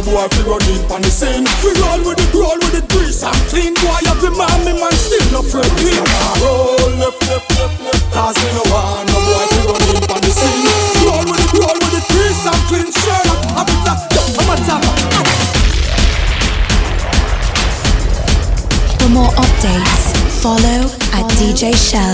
boy 0.03 0.27
fi 0.35 0.41
run 0.43 0.63
in 0.67 0.81
on 0.91 1.01
the 1.01 1.09
scene. 1.09 1.47
We 1.63 1.71
roll 1.79 2.01
with 2.03 2.19
it 2.19 2.31
roll 2.35 2.59
with 2.59 2.75
it 2.75 2.87
grease 2.91 3.23
and 3.23 3.35
clean. 3.49 3.73
Boy 3.79 3.99
have 4.07 4.19
the 4.19 4.31
man 4.35 4.59
me 4.67 4.73
man 4.75 4.91
still 4.93 5.23
no 5.31 5.39
afraid 5.39 5.71
Youngster 5.79 6.35
roll 6.43 6.91
left 6.99 7.19
left 7.27 7.47
left 7.57 7.77
left 7.83 8.03
Cause 8.11 8.37
we 8.43 8.49
no 8.51 8.63
want 8.71 9.07
no 9.09 9.17
boy 9.23 9.45
fi 9.51 9.61
run 9.63 9.83
in 9.95 10.03
on 10.11 10.19
the 10.21 10.31
scene. 10.31 10.63
Roll 11.07 11.23
with 11.23 11.43
it 11.43 11.51
roll 11.55 11.77
with 11.79 11.97
it 11.99 12.05
grease 12.11 12.43
and 12.43 12.61
clean. 12.67 12.89
Sherlock 12.91 13.41
Africa 13.63 13.93
yo 14.13 14.21
I'm 14.39 14.51
a 14.51 14.55
top 14.67 14.83
For 18.99 19.09
more 19.09 19.33
updates, 19.39 20.03
follow 20.43 20.79
at 21.15 21.25
DJ 21.39 21.71
Shelz. 21.75 22.12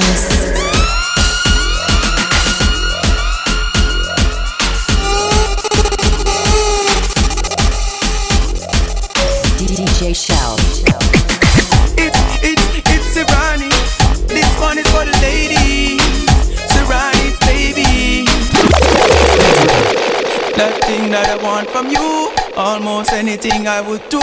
Anything 23.41 23.69
I 23.69 23.79
would 23.79 24.01
do. 24.09 24.19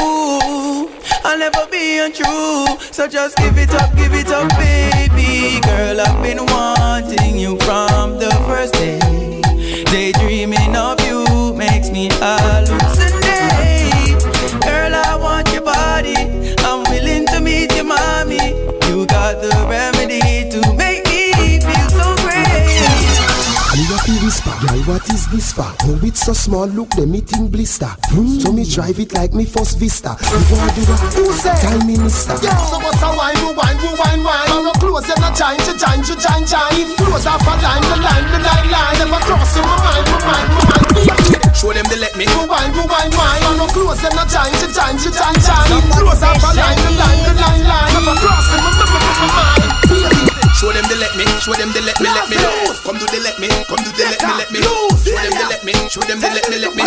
I'll 1.25 1.39
never 1.39 1.67
be 1.71 2.01
untrue. 2.01 2.67
So 2.93 3.09
just 3.09 3.39
give 3.39 3.57
it 3.57 3.73
up, 3.73 3.97
give 3.97 4.13
it 4.13 4.29
up, 4.29 4.47
baby. 4.59 5.59
Girl, 5.63 6.03
I've 6.03 6.23
been 6.23 6.45
wanting 6.45 7.39
you 7.39 7.57
from 7.61 8.19
the 8.19 8.31
first 8.47 8.75
day. 8.75 9.01
Daydreaming 9.85 10.77
of 10.77 11.01
you 11.01 11.55
makes 11.55 11.89
me 11.89 12.11
hallucinate. 12.11 12.96
What 24.87 25.03
is 25.11 25.27
this 25.29 25.53
for? 25.53 25.67
Oh, 25.67 26.01
it's 26.03 26.23
so 26.23 26.33
small, 26.33 26.67
look, 26.67 26.91
them 26.95 27.15
eating 27.15 27.51
blister. 27.51 27.91
Hmm. 28.15 28.39
So 28.39 28.53
me 28.53 28.63
drive 28.65 28.99
it 29.03 29.13
like 29.13 29.35
me 29.35 29.45
first 29.45 29.79
vista. 29.79 30.15
You 30.15 30.55
want 30.55 30.75
do 30.79 30.83
what? 30.87 31.03
Who 31.19 31.27
say? 31.35 31.55
Time 31.59 31.87
minister. 31.87 32.39
Yeah, 32.39 32.55
so 32.71 32.79
what's 32.79 33.03
a 33.03 33.11
wine, 33.11 33.35
you 33.43 33.51
wine, 33.51 33.79
you 33.83 33.93
wine, 33.99 34.23
wine. 34.23 34.51
On 34.55 34.63
the 34.63 34.75
close, 34.79 35.07
you're 35.11 35.19
not 35.19 35.35
trying 35.35 35.59
to 35.67 35.75
chine, 35.75 36.03
to 36.07 36.15
chine, 36.15 36.47
chine. 36.47 36.87
Close 37.03 37.27
off 37.27 37.43
a 37.43 37.55
line, 37.59 37.83
the 37.83 37.99
line, 37.99 38.27
the 38.31 38.39
line, 38.39 38.69
line. 38.71 38.97
Never 39.03 39.21
cross 39.27 39.59
in 39.59 39.67
my 39.67 39.77
mind, 39.83 40.07
my 40.07 40.19
mind, 40.23 40.49
my 40.55 40.63
mind. 40.71 41.57
Show 41.57 41.73
them 41.75 41.87
they 41.91 41.99
let 41.99 42.15
me. 42.15 42.25
You 42.31 42.47
wine, 42.47 42.71
you 42.71 42.87
wine, 42.87 43.11
wine. 43.11 43.43
On 43.51 43.59
the 43.59 43.67
close, 43.75 43.99
you're 44.03 44.15
not 44.15 44.31
trying 44.31 44.55
to 44.55 44.69
chine, 44.71 44.97
to 45.03 45.11
chine, 45.11 45.41
chine. 45.43 45.83
Close 45.99 46.23
off 46.23 46.39
a 46.39 46.51
line, 46.55 46.79
the 46.79 46.91
line, 46.95 47.21
the 47.27 47.33
line, 47.35 47.65
line. 47.67 47.91
Never 47.91 48.15
cross 48.23 48.49
in 48.55 48.61
my 48.63 48.71
mind, 49.35 49.67
baby. 49.91 50.36
Show 50.57 50.73
them 50.73 50.85
they 50.89 50.97
let 50.97 51.15
me, 51.17 51.25
show 51.41 51.53
them 51.53 51.71
they 51.73 51.83
let 51.83 52.01
me, 52.01 52.09
let 52.09 52.31
me. 52.31 52.37
Know. 52.37 52.73
Come 52.83 52.97
do 52.97 53.07
they 53.13 53.21
let 53.21 53.39
me, 53.39 53.49
come 53.69 53.77
do 53.85 53.93
they 53.93 54.09
let 54.09 54.23
me, 54.23 54.33
let 54.39 54.51
me. 54.51 54.61
Show 54.63 54.89
them 55.13 55.33
they 55.37 55.45
let 55.45 55.65
me, 55.65 55.73
show 55.89 56.01
them 56.01 56.19
they 56.19 56.33
let 56.33 56.49
me, 56.49 56.57
let 56.57 56.75
me. 56.75 56.83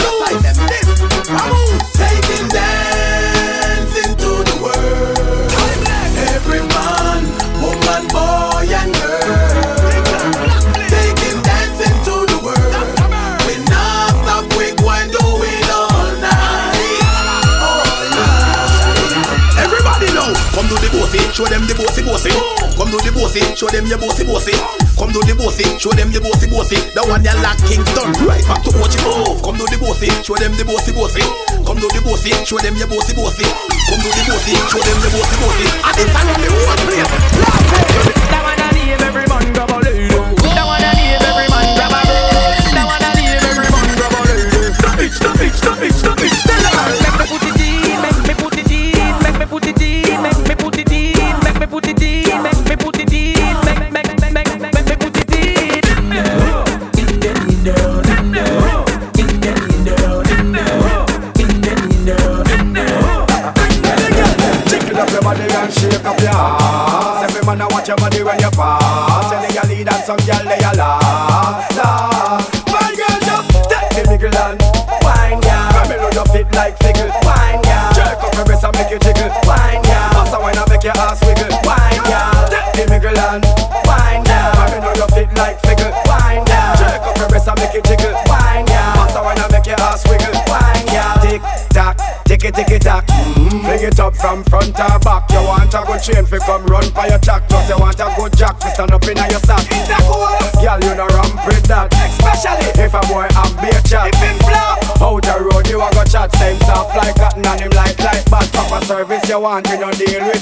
Taking 1.94 2.48
dancing 2.50 4.16
to 4.18 4.42
the 4.42 4.58
world. 4.60 5.54
Every 6.34 6.62
man, 6.66 7.24
woman, 7.62 8.08
boy, 8.10 8.74
and 8.74 8.94
girl. 8.96 9.79
Bossy, 21.10 21.34
show 21.34 21.46
them 21.46 21.66
the 21.66 21.74
bossy 21.74 22.02
bossy. 22.06 22.30
Come 22.78 22.92
do 22.92 22.98
the 23.02 23.12
bossy, 23.12 23.42
show 23.56 23.68
them 23.68 23.86
your 23.88 23.98
bossy 23.98 24.26
bossy. 24.26 24.54
Come 24.98 25.12
do 25.12 25.22
the 25.26 25.34
bossy, 25.36 25.66
show 25.80 25.92
them 25.92 26.12
the 26.12 26.22
bossy 26.22 26.48
bossy. 26.48 26.78
The 26.94 27.02
one 27.10 27.24
you 27.26 27.34
like 27.42 27.58
Kingston, 27.66 28.14
right 28.26 28.44
back 28.46 28.62
to 28.64 28.72
watch 28.78 28.96
it 28.96 29.04
move. 29.04 29.42
Come 29.42 29.58
do 29.58 29.66
the 29.66 29.78
bossy, 29.82 30.10
show 30.22 30.36
them 30.38 30.54
the 30.54 30.66
bossy 30.66 30.94
bossy. 30.94 31.24
Come 31.66 31.80
do 31.82 31.88
the 31.90 32.02
bossy, 32.06 32.32
show 32.46 32.62
them 32.62 32.76
your 32.78 32.88
bossy 32.88 33.14
bossy. 33.18 33.48
Come 33.90 34.02
do 34.06 34.10
the 34.14 34.24
bossy, 34.30 34.54
show 34.70 34.82
them 34.82 34.98
the 35.02 35.10
bossy 35.10 35.36
bossy. 35.42 35.66
And 35.82 35.98
it's 35.98 36.14
time 36.14 36.30
on 36.30 36.40
the 36.42 36.50
whole 36.54 36.78
place. 36.86 37.10
That 38.30 38.42
one 38.46 38.60
I 38.60 38.70
name 38.78 39.02
every 39.02 39.26
man 39.26 39.46
grab 39.54 39.89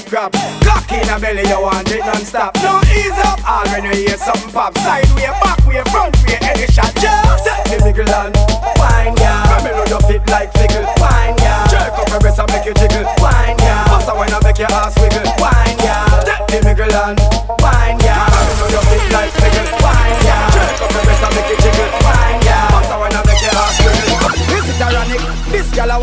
crap. 0.08 0.32
Cock 0.64 0.90
in 0.92 1.08
a 1.08 1.18
belly, 1.18 1.46
you 1.46 1.60
want 1.60 1.90
it 1.90 2.00
non-stop. 2.00 2.54
No 2.56 2.80
ease 2.94 3.18
up. 3.24 3.38
All 3.48 3.66
when 3.68 3.84
you 3.84 3.92
hear 3.92 4.16
something 4.16 4.50
pop, 4.52 4.76
side 4.78 5.08
way, 5.14 5.26
back 5.42 5.57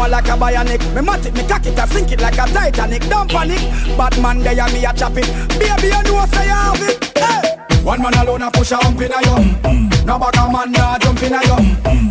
I 0.05 0.07
want 0.07 0.11
like 0.11 0.27
a 0.27 0.37
bionic. 0.37 0.93
Me 0.93 1.01
mat 1.01 1.25
it, 1.25 1.33
me 1.33 1.47
cock 1.47 1.65
it, 1.65 1.79
I 1.79 1.85
sink 1.87 2.11
it 2.11 2.21
like 2.21 2.37
a 2.37 2.45
Titanic. 2.45 3.01
Don't 3.09 3.29
panic, 3.29 3.59
bad 3.97 4.21
man 4.21 4.39
there 4.39 4.59
and 4.59 4.73
me 4.73 4.85
a 4.85 4.93
chop 4.93 5.17
it. 5.17 5.25
Baby, 5.57 5.87
you 5.87 6.03
know 6.03 6.25
say 6.29 6.45
I 6.45 6.69
have 6.69 6.81
it. 6.81 7.17
Hey. 7.17 7.81
One 7.83 8.01
man 8.03 8.13
alone 8.13 8.43
a 8.43 8.51
push 8.51 8.71
a 8.71 8.77
hump 8.77 9.01
in 9.01 9.11
a 9.11 9.19
yo. 9.25 9.35
No 10.05 10.19
back 10.19 10.37
a 10.37 10.51
man 10.51 10.71
nah 10.71 10.99
jump 10.99 11.23
in 11.23 11.33
a 11.33 11.41
yo. 11.47 11.57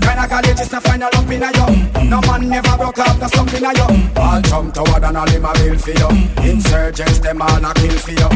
Kinda 0.03 0.27
college 0.27 0.61
is 0.61 0.69
to 0.69 0.81
find 0.81 1.05
a 1.05 1.09
final 1.09 1.11
lump 1.15 1.31
in 1.31 1.43
a 1.45 1.51
yo. 1.55 2.03
No 2.03 2.21
man 2.23 2.49
never 2.49 2.77
broke 2.77 2.99
up 2.99 3.17
the 3.21 3.29
slump 3.29 3.55
in 3.55 3.65
a 3.65 3.73
yo. 3.79 3.87
All 4.21 4.41
jump 4.43 4.75
toward 4.75 5.05
and 5.05 5.17
all 5.17 5.29
him 5.29 5.45
a 5.45 5.53
bill 5.55 5.79
for 5.79 5.91
you. 5.93 6.11
Insurgents 6.51 7.21
them 7.21 7.43
all 7.43 7.65
a 7.65 7.75
kill 7.75 7.99
for 7.99 8.11
you. 8.11 8.29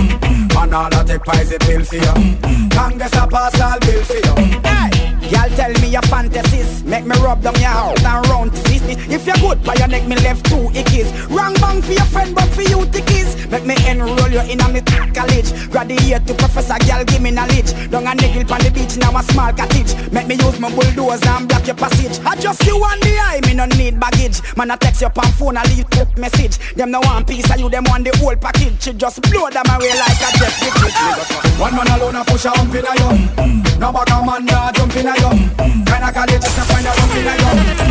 Man 0.54 0.72
all 0.72 0.86
a 0.86 1.04
take 1.04 1.24
poison 1.24 1.58
pill 1.58 1.84
for 1.84 1.96
you. 1.96 2.68
Congress 2.70 3.12
a 3.14 3.26
pass 3.26 3.60
all 3.60 3.80
bill 3.80 4.04
for 4.04 4.22
you. 4.22 4.60
Hey. 4.62 5.07
Y'all 5.30 5.50
tell 5.56 5.72
me 5.80 5.88
your 5.88 6.02
fantasies. 6.02 6.84
Make 6.84 7.04
me 7.04 7.16
rub 7.18 7.42
down 7.42 7.54
your 7.56 7.68
house 7.68 8.02
and 8.02 8.26
round 8.28 8.52
this 8.52 8.82
If 9.10 9.26
you're 9.26 9.36
good 9.36 9.62
by 9.62 9.74
your 9.74 9.88
neck, 9.88 10.06
me 10.06 10.16
left 10.16 10.46
two 10.46 10.68
ickies 10.72 11.08
Wrong 11.28 11.52
bang 11.54 11.82
for 11.82 11.92
your 11.92 12.04
friend, 12.06 12.34
but 12.34 12.48
for 12.48 12.62
you 12.62 12.86
tickies 12.86 13.38
Make 13.50 13.64
me 13.64 13.76
enroll 13.88 14.28
you 14.28 14.40
in 14.40 14.60
a 14.60 14.68
me 14.68 14.80
college. 15.18 15.48
Graduate 15.70 16.26
to 16.26 16.34
professor, 16.34 16.78
girl, 16.84 17.04
give 17.04 17.22
me 17.22 17.30
knowledge. 17.30 17.72
Down 17.90 18.06
a 18.06 18.14
niggle 18.14 18.44
on 18.52 18.60
the 18.60 18.70
beach, 18.70 18.96
now 18.96 19.16
a 19.16 19.22
small 19.22 19.52
cottage. 19.52 19.96
Make 20.12 20.28
me 20.28 20.36
use 20.36 20.60
my 20.60 20.68
bulldozer 20.68 21.28
and 21.28 21.48
block 21.48 21.66
your 21.66 21.76
passage. 21.76 22.20
I 22.24 22.36
just 22.36 22.64
you 22.66 22.76
and 22.76 23.02
the 23.02 23.16
eye, 23.18 23.40
me 23.46 23.54
no 23.54 23.64
need 23.66 23.98
baggage. 23.98 24.40
Man, 24.56 24.70
I 24.70 24.76
text 24.76 25.00
you 25.00 25.08
on 25.08 25.32
phone, 25.32 25.56
I 25.56 25.64
leave 25.72 25.88
quick 25.90 26.16
message. 26.18 26.58
Them 26.74 26.90
no 26.90 27.00
one 27.00 27.24
piece 27.24 27.50
of 27.50 27.58
you, 27.58 27.68
them 27.68 27.84
want 27.88 28.04
the 28.04 28.16
whole 28.18 28.36
package. 28.36 28.82
She 28.82 28.92
just 28.92 29.22
blow 29.22 29.48
them 29.48 29.64
away 29.72 29.96
like 29.96 30.20
a 30.20 30.28
jet. 30.36 30.52
One 31.58 31.74
man 31.74 31.88
alone 31.88 32.16
a 32.16 32.24
push 32.24 32.44
a 32.44 32.50
hump 32.50 32.74
in 32.74 32.84
a 32.84 32.92
yum. 33.00 33.62
No 33.80 33.92
back 33.92 34.10
a 34.10 34.24
man, 34.24 34.44
nah 34.44 34.72
jump 34.72 34.96
in 34.96 35.08
a 35.08 35.14
you. 35.18 35.30
When 35.58 36.02
I 36.02 36.10
call 36.12 36.26
you, 36.30 36.38
just 36.38 36.56
to 36.56 36.64
find 36.70 36.86
a 36.86 36.92
room. 36.96 37.10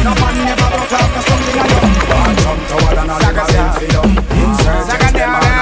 No 0.03 0.11
man 0.15 0.35
the 0.47 1.21
something 1.27 1.57
in 1.57 1.67
you. 1.67 1.79
One 2.11 2.35
jump 2.41 2.61
toward 2.69 2.97
another, 2.97 3.31
I'm 3.57 3.71
feeling. 3.79 4.15
Insurgents, 4.41 5.13
them 5.13 5.35
are 5.35 5.57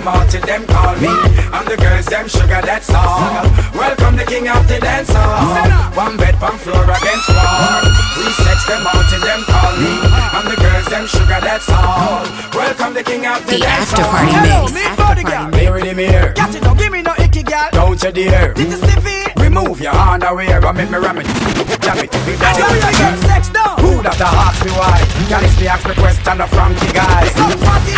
them 0.00 0.08
out 0.08 0.30
till 0.30 0.40
them 0.42 0.64
call 0.66 0.96
me. 0.96 1.08
And 1.52 1.66
the 1.68 1.76
girls 1.76 2.06
them 2.06 2.28
sugar, 2.28 2.60
that's 2.64 2.90
all. 2.90 3.44
Welcome 3.76 4.16
the 4.16 4.24
king 4.24 4.48
of 4.48 4.66
the 4.68 4.78
dance 4.80 5.10
hall. 5.12 5.92
One 5.94 6.16
bed, 6.16 6.34
pump 6.36 6.58
floor 6.60 6.84
against 6.84 7.28
wall. 7.28 7.84
We 8.16 8.24
sex 8.44 8.64
them 8.66 8.86
out 8.86 9.04
till 9.10 9.20
them 9.20 9.42
call 9.44 9.72
me. 9.76 9.92
And 10.36 10.46
the 10.48 10.56
girls 10.56 10.86
them 10.86 11.06
sugar, 11.06 11.40
that's 11.40 11.68
all. 11.68 12.24
Welcome 12.54 12.94
the 12.94 13.04
king 13.04 13.26
of 13.26 13.44
the, 13.46 13.52
The 13.56 13.58
dance 13.60 13.92
after 13.92 14.02
hall. 14.02 14.12
party 14.12 14.32
Hello, 14.32 14.62
mix. 14.62 14.72
me 14.74 14.80
after 14.82 15.02
party 15.04 15.22
girl. 15.24 15.46
mix. 15.48 15.58
Here 15.60 15.76
it 15.76 15.96
here. 15.98 16.32
Got 16.34 16.54
it, 16.54 16.62
don't 16.62 16.78
give 16.78 16.92
me 16.92 17.02
no 17.02 17.14
icky 17.18 17.42
girl 17.42 17.68
Don't 17.72 18.02
you 18.02 18.12
dare. 18.12 18.54
This 18.54 18.72
is 18.74 18.80
Stiffy 18.80 19.19
Remove 19.50 19.80
your 19.80 19.90
underwear 19.90 20.64
and 20.64 20.78
make 20.78 20.90
me 20.90 20.98
ram 20.98 21.18
it. 21.18 21.26
Jam 21.82 21.98
it, 21.98 22.06
big 22.22 22.38
I 22.38 22.54
tell 22.54 22.70
you, 22.70 22.86
girl, 22.86 23.16
sex 23.26 23.50
down 23.50 23.74
Who 23.82 23.98
that 23.98 24.22
a 24.22 24.30
ask 24.46 24.62
me 24.62 24.70
why? 24.78 25.02
Can 25.26 25.42
if 25.42 25.58
me 25.58 25.66
ask 25.66 25.82
me 25.90 25.94
question 25.98 26.38
a 26.38 26.46
Frankie 26.46 26.94
guy? 26.94 27.26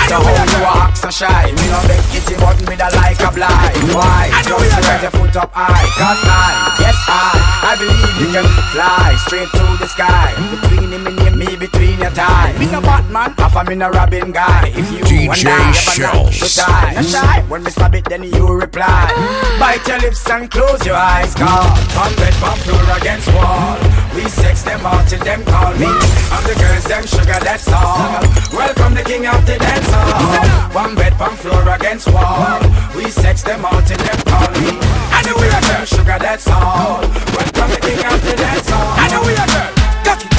So 0.08 0.16
how 0.16 0.32
you 0.48 0.64
ask 0.64 1.04
a 1.04 1.12
shy. 1.12 1.52
Me 1.52 1.68
no 1.68 1.76
beg 1.84 2.00
kitty 2.08 2.40
button 2.40 2.64
with 2.64 2.80
a 2.80 2.88
like 2.96 3.20
a 3.20 3.28
blind. 3.36 3.76
Why? 3.92 4.32
Just 4.48 4.64
spread 4.64 5.04
your 5.04 5.12
foot 5.12 5.36
up 5.36 5.52
high. 5.52 5.84
Cause 6.00 6.24
I, 6.24 6.72
yes 6.80 6.96
I, 7.04 7.36
I 7.68 7.72
believe 7.76 8.16
you 8.16 8.28
can 8.32 8.48
fly 8.72 9.12
straight 9.28 9.52
to 9.52 9.76
the 9.76 9.88
sky. 9.92 10.71
Between 10.92 11.16
him 11.16 11.24
and 11.24 11.38
me, 11.38 11.56
between 11.56 11.98
your 12.00 12.10
tie. 12.10 12.52
Me 12.58 12.70
no 12.70 12.82
Batman, 12.82 13.32
half 13.38 13.56
a 13.56 13.64
me 13.64 13.76
no 13.76 13.88
Robin 13.88 14.30
guy. 14.30 14.68
If 14.76 14.92
you 14.92 15.00
DJ 15.00 15.40
and 15.40 15.48
I 15.48 15.72
ever 15.72 16.28
to 16.28 16.48
die, 16.52 16.92
no 16.92 17.00
shy. 17.00 17.40
When 17.48 17.62
me 17.62 17.70
stab 17.70 17.94
it, 17.94 18.04
then 18.04 18.24
you 18.24 18.44
reply. 18.52 18.84
Ah. 19.08 19.56
Bite 19.56 19.88
your 19.88 20.00
lips 20.04 20.28
and 20.28 20.50
close 20.50 20.84
your 20.84 20.96
eyes. 20.96 21.34
God, 21.34 21.64
one 21.96 22.12
bed, 22.20 22.34
one 22.44 22.58
floor 22.60 22.84
against 23.00 23.32
wall. 23.32 23.80
We 24.12 24.28
sex 24.28 24.64
them 24.68 24.84
out 24.84 25.08
till 25.08 25.24
them 25.24 25.42
call 25.48 25.72
me. 25.80 25.88
I'm 26.28 26.44
the 26.44 26.60
girls, 26.60 26.84
them 26.84 27.06
sugar, 27.08 27.40
that's 27.40 27.72
all. 27.72 28.20
Welcome 28.52 28.92
the 28.92 29.02
king 29.02 29.24
of 29.24 29.40
the 29.48 29.56
dance 29.56 29.88
hall. 29.88 30.76
One 30.76 30.94
bed, 30.94 31.18
one 31.18 31.36
floor 31.40 31.72
against 31.72 32.12
wall. 32.12 32.60
We 32.92 33.08
sex 33.08 33.40
them 33.40 33.64
out 33.64 33.80
till 33.88 33.96
them 33.96 34.20
call 34.28 34.52
me. 34.60 34.76
And 34.76 35.24
the 35.24 35.32
way 35.40 35.48
I 35.48 35.60
them 35.72 35.86
sugar, 35.88 36.20
that's 36.20 36.44
all. 36.52 37.00
Welcome 37.32 37.70
the 37.72 37.80
king 37.80 38.04
of 38.04 38.20
the 38.20 38.36
dance 38.36 38.68
hall. 38.68 38.92
And 39.00 39.08
the 39.08 39.20
way 39.24 39.36
I 39.40 39.46
girl. 39.48 39.72
Cock 40.04 40.20
it, 40.20 40.31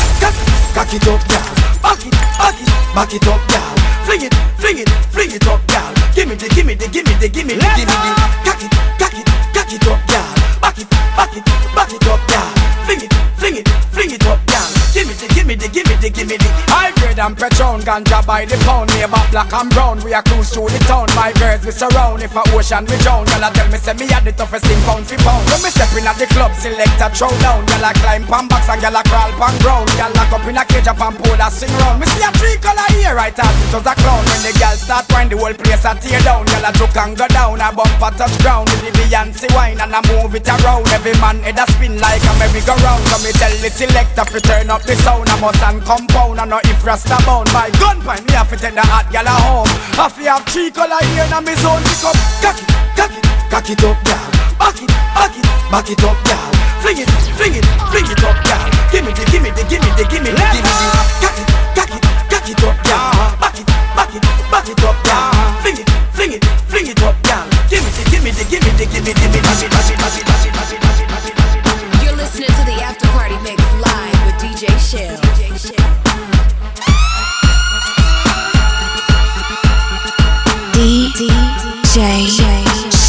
cock 0.73 0.93
it, 0.93 1.07
up, 1.07 1.21
gal. 1.27 1.43
Back 1.81 2.05
it, 2.05 2.11
back 2.11 2.59
it, 2.59 2.67
back 2.95 3.13
it 3.13 3.27
up, 3.27 3.41
gal. 3.47 3.75
Fling 4.05 4.23
it, 4.23 4.33
fling 4.57 4.79
it, 4.79 4.89
fling 5.11 5.31
it 5.31 5.47
up, 5.47 5.65
gal. 5.67 5.93
Give 6.15 6.27
me 6.27 6.35
the, 6.35 6.49
give 6.49 6.65
me 6.65 6.73
the, 6.73 6.87
give 6.87 7.05
me 7.05 7.13
the, 7.13 7.29
give 7.29 7.45
me 7.45 7.53
the, 7.53 7.67
give 7.77 7.87
me 7.87 7.95
the. 8.01 8.11
Cock 8.43 8.63
it, 8.63 8.71
cock 8.99 9.13
it, 9.13 9.25
cock 9.53 9.71
it 9.71 9.87
up, 9.87 10.07
gal. 10.07 10.42
Back 10.63 10.79
it, 10.79 10.89
back 11.19 11.35
it, 11.35 11.43
back 11.75 11.91
it 11.91 12.07
up, 12.07 12.23
gal. 12.31 12.47
Fling 12.87 13.03
it, 13.03 13.11
fling 13.35 13.57
it, 13.59 13.67
fling 13.91 14.11
it 14.15 14.25
up, 14.27 14.39
gal. 14.47 14.63
Give 14.95 15.03
me 15.09 15.13
the, 15.17 15.27
give 15.35 15.43
me 15.43 15.55
the, 15.59 15.67
give 15.67 15.87
me 15.89 15.95
the, 15.99 16.09
give 16.09 16.27
me 16.29 16.37
the. 16.37 16.47
High 16.71 16.95
grade 17.01 17.19
and 17.19 17.35
Patron, 17.35 17.81
ganja 17.81 18.23
by 18.23 18.45
the 18.45 18.55
pound. 18.63 18.87
Neighbor 18.95 19.19
black 19.33 19.51
and 19.51 19.67
brown, 19.75 19.99
we 20.05 20.13
a 20.15 20.23
cruise 20.23 20.55
through 20.55 20.71
the 20.71 20.79
town. 20.87 21.11
My 21.19 21.35
girls 21.35 21.65
we 21.65 21.75
surround, 21.75 22.23
if 22.23 22.31
a 22.31 22.45
ocean 22.55 22.87
we 22.87 22.95
drown. 23.03 23.27
Y'all 23.27 23.43
a 23.43 23.49
tell 23.51 23.67
me 23.67 23.77
say 23.81 23.91
me 23.97 24.07
a 24.07 24.23
the 24.23 24.31
toughest 24.31 24.63
thing 24.63 24.79
pound 24.87 25.03
for 25.03 25.19
pound. 25.19 25.43
When 25.51 25.59
me 25.65 25.69
step 25.73 25.91
in 25.99 26.07
at 26.07 26.15
the 26.15 26.29
club, 26.31 26.55
select 26.55 26.95
a 26.95 27.11
throw 27.11 27.33
down. 27.43 27.67
Y'all 27.67 27.83
a 27.83 27.91
climb 27.99 28.23
pan 28.23 28.45
box 28.47 28.69
and 28.71 28.79
y'all 28.79 28.95
a 28.95 29.01
crawl 29.03 29.33
pan 29.35 29.55
ground. 29.59 29.89
Y'all 29.99 30.13
lock 30.15 30.31
up 30.31 30.45
in 30.47 30.55
a 30.55 30.63
cage 30.63 30.87
up 30.87 31.01
and 31.01 31.17
pole 31.19 31.41
a 31.41 31.47
sing 31.49 31.73
round. 31.81 31.99
Me 31.99 32.05
see 32.07 32.23
a 32.23 32.29
three 32.37 32.55
color 32.61 32.87
here, 32.95 33.17
right 33.17 33.35
out 33.35 33.49
it 33.49 33.73
was 33.73 33.83
a 33.83 33.97
clown. 33.97 34.23
When 34.29 34.41
the 34.45 34.53
girls 34.61 34.85
start 34.85 35.09
whine, 35.09 35.27
the 35.27 35.41
whole 35.41 35.57
place 35.57 35.83
a 35.89 35.97
tear 35.97 36.21
down. 36.21 36.45
Y'all 36.53 36.69
a 36.69 36.71
joke 36.77 36.95
and 37.01 37.17
go 37.17 37.25
down, 37.33 37.57
a 37.59 37.73
bumper 37.73 38.13
touch 38.13 38.37
ground. 38.45 38.69
With 38.69 38.85
the 38.85 38.91
Beyonce 38.93 39.49
wine 39.57 39.81
and 39.81 39.89
I 39.89 40.05
move 40.05 40.37
it 40.37 40.45
around 40.59 40.85
Every 40.91 41.15
man 41.23 41.39
head 41.41 41.57
a 41.57 41.65
spin 41.71 41.97
like 41.97 42.21
a 42.21 42.31
merry-go-round 42.37 43.03
So 43.07 43.17
me 43.23 43.31
tell 43.39 43.53
the 43.63 43.69
selector 43.69 44.25
fi 44.27 44.39
turn 44.43 44.69
up 44.69 44.83
the 44.83 44.95
sound 45.01 45.29
I 45.29 45.39
must 45.39 45.63
and 45.63 45.81
compound 45.81 46.39
and 46.39 46.49
no 46.49 46.59
if 46.67 46.83
rasta 46.85 47.17
bound 47.25 47.47
My 47.53 47.71
gun 47.79 48.01
point 48.01 48.25
me 48.27 48.33
have 48.33 48.49
to 48.49 48.57
take 48.57 48.75
the 48.75 48.83
hot 48.83 49.07
gal 49.11 49.25
a 49.25 49.35
home 49.47 49.71
I 49.95 50.09
fi 50.09 50.29
have 50.29 50.45
three 50.51 50.71
color 50.71 50.99
here 51.13 51.25
in 51.25 51.43
me 51.45 51.55
zone 51.57 51.83
Pick 51.93 52.03
up, 52.09 52.17
cock 52.41 52.57
it, 52.57 52.67
cock 52.97 53.13
it, 53.13 53.23
cock 53.51 53.69
it 53.69 53.83
up, 53.83 53.97
gal. 54.03 54.27
Back 54.57 54.81
it, 54.81 54.89
back 54.89 55.35
it, 55.37 55.45
back 55.69 55.89
it 55.89 56.03
up, 56.03 56.17
gal. 56.25 56.49
Fling 56.81 56.99
it, 56.99 57.09
fling 57.37 57.55
it, 57.55 57.65
fling 57.91 58.07
it 58.09 58.23
up, 58.23 58.37
gal. 58.43 58.65
Give 58.91 59.05
me 59.05 59.11
the, 59.13 59.23
give 59.29 59.43
me 59.43 59.49
the, 59.51 59.63
give 59.69 59.81
me 59.81 59.89
the, 59.93 60.03
give 60.09 60.23
me 60.25 60.31
the, 60.33 60.41
give 60.41 60.59
me 60.59 60.65
the. 60.65 60.97
Cock 61.21 61.37
it, 61.37 61.47
cock 61.77 61.91
it, 61.93 62.01
cock 62.33 62.49
it 62.49 62.63
up, 62.65 62.77
gal. 62.83 63.37
Back 63.37 63.59
it, 63.59 63.67
back 63.95 64.15
it, 64.15 64.23
back 64.51 64.67
it 64.69 64.83
up, 64.83 64.97
gal. 65.05 65.31
Fling 65.61 65.77
it, 65.77 65.89
fling 66.17 66.33
it, 66.33 66.43
fling 66.67 66.87
it 66.87 67.03
up, 67.03 67.15
gal. 67.23 67.45
Give 67.69 67.83
me 67.83 67.89
the, 67.93 68.03
give 68.09 68.23
me 68.23 68.31
the, 68.31 68.43
give 68.49 68.63
me 68.63 68.71
the, 68.73 68.85
give 68.89 69.03
me 69.05 69.13
the, 69.13 69.21
give 69.21 69.31
me 69.31 69.67
the, 69.69 69.72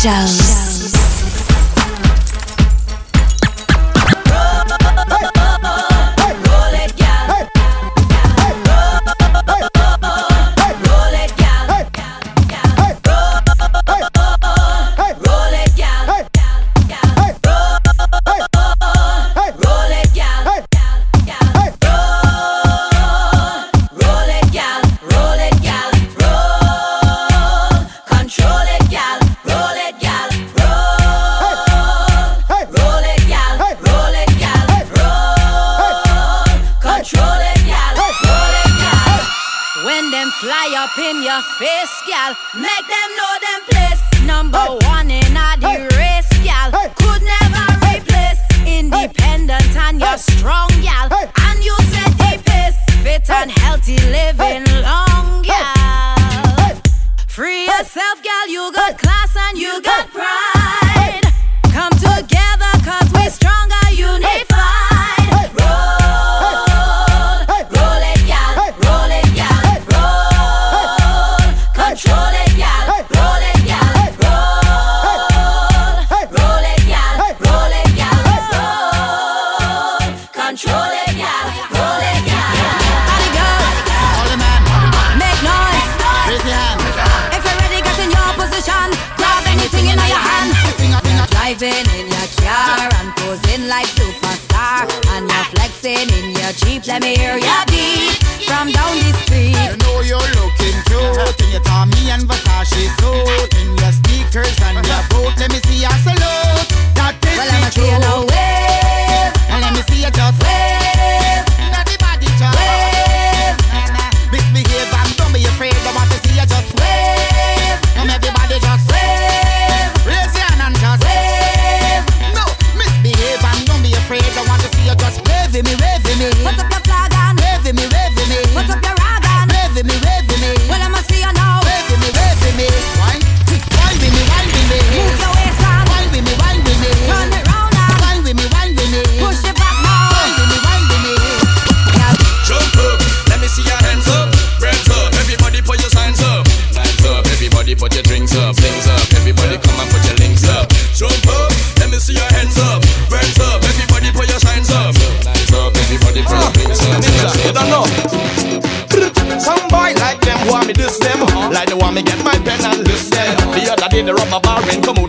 Show. 0.05 0.34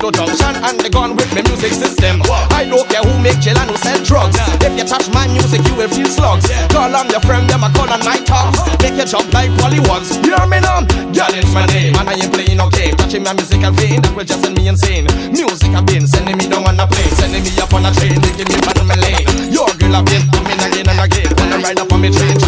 Production 0.06 0.53
and 0.62 0.78
the 0.78 0.86
gun 0.86 1.18
with 1.18 1.34
my 1.34 1.41
music 1.49 1.74
system. 1.74 2.22
What? 2.30 2.45
I 2.53 2.70
don't 2.70 2.86
care 2.86 3.01
who 3.01 3.18
make 3.26 3.41
chill 3.41 3.58
and 3.58 3.66
who 3.66 3.78
sell 3.82 3.97
drugs. 4.06 4.38
Yeah. 4.38 4.70
If 4.70 4.78
you 4.78 4.86
touch 4.86 5.10
my 5.10 5.26
music, 5.34 5.66
you 5.66 5.74
will 5.74 5.89
feel 5.89 6.06
slugs. 6.06 6.45
Yeah. 6.45 6.62
Call 6.70 6.93
on 6.93 7.10
your 7.10 7.26
friend, 7.26 7.49
them 7.49 7.66
a 7.66 7.74
call 7.74 7.89
on 7.89 8.06
my 8.06 8.22
talks. 8.22 8.62
Uh-huh. 8.62 8.86
Make 8.86 9.01
you 9.01 9.10
jump 9.10 9.34
like 9.34 9.49
Pollywogs. 9.58 10.14
You 10.22 10.38
hear 10.38 10.45
me 10.45 10.62
now? 10.62 10.86
Girl, 11.10 11.34
it's 11.34 11.49
my 11.58 11.66
name 11.74 11.97
and 11.97 12.06
I 12.06 12.22
ain't 12.22 12.30
playing 12.30 12.62
no 12.62 12.70
game. 12.70 12.93
Touching 13.01 13.26
my 13.26 13.34
music 13.34 13.66
and 13.66 13.74
vein 13.82 14.06
that 14.06 14.14
will 14.14 14.30
just 14.30 14.45
send 14.45 14.53
me 14.53 14.70
insane. 14.70 15.10
Music 15.34 15.74
I've 15.74 15.89
been 15.89 16.06
sending 16.06 16.38
me 16.38 16.53
down 16.53 16.70
on 16.70 16.78
a 16.78 16.86
plane, 16.86 17.10
sending 17.18 17.41
me 17.41 17.49
up 17.58 17.74
on 17.74 17.89
a 17.89 17.91
train, 17.97 18.22
making 18.22 18.45
me 18.45 18.62
out 18.62 18.78
my 18.86 18.93
lane. 19.01 19.26
Your 19.49 19.66
girl 19.82 19.97
I've 19.97 20.06
been 20.06 20.22
coming 20.30 20.62
again 20.62 20.86
and 20.86 21.01
again, 21.01 21.34
wanna 21.34 21.58
ride 21.66 21.82
up 21.82 21.89
on 21.89 22.06
me 22.06 22.14
train. 22.14 22.45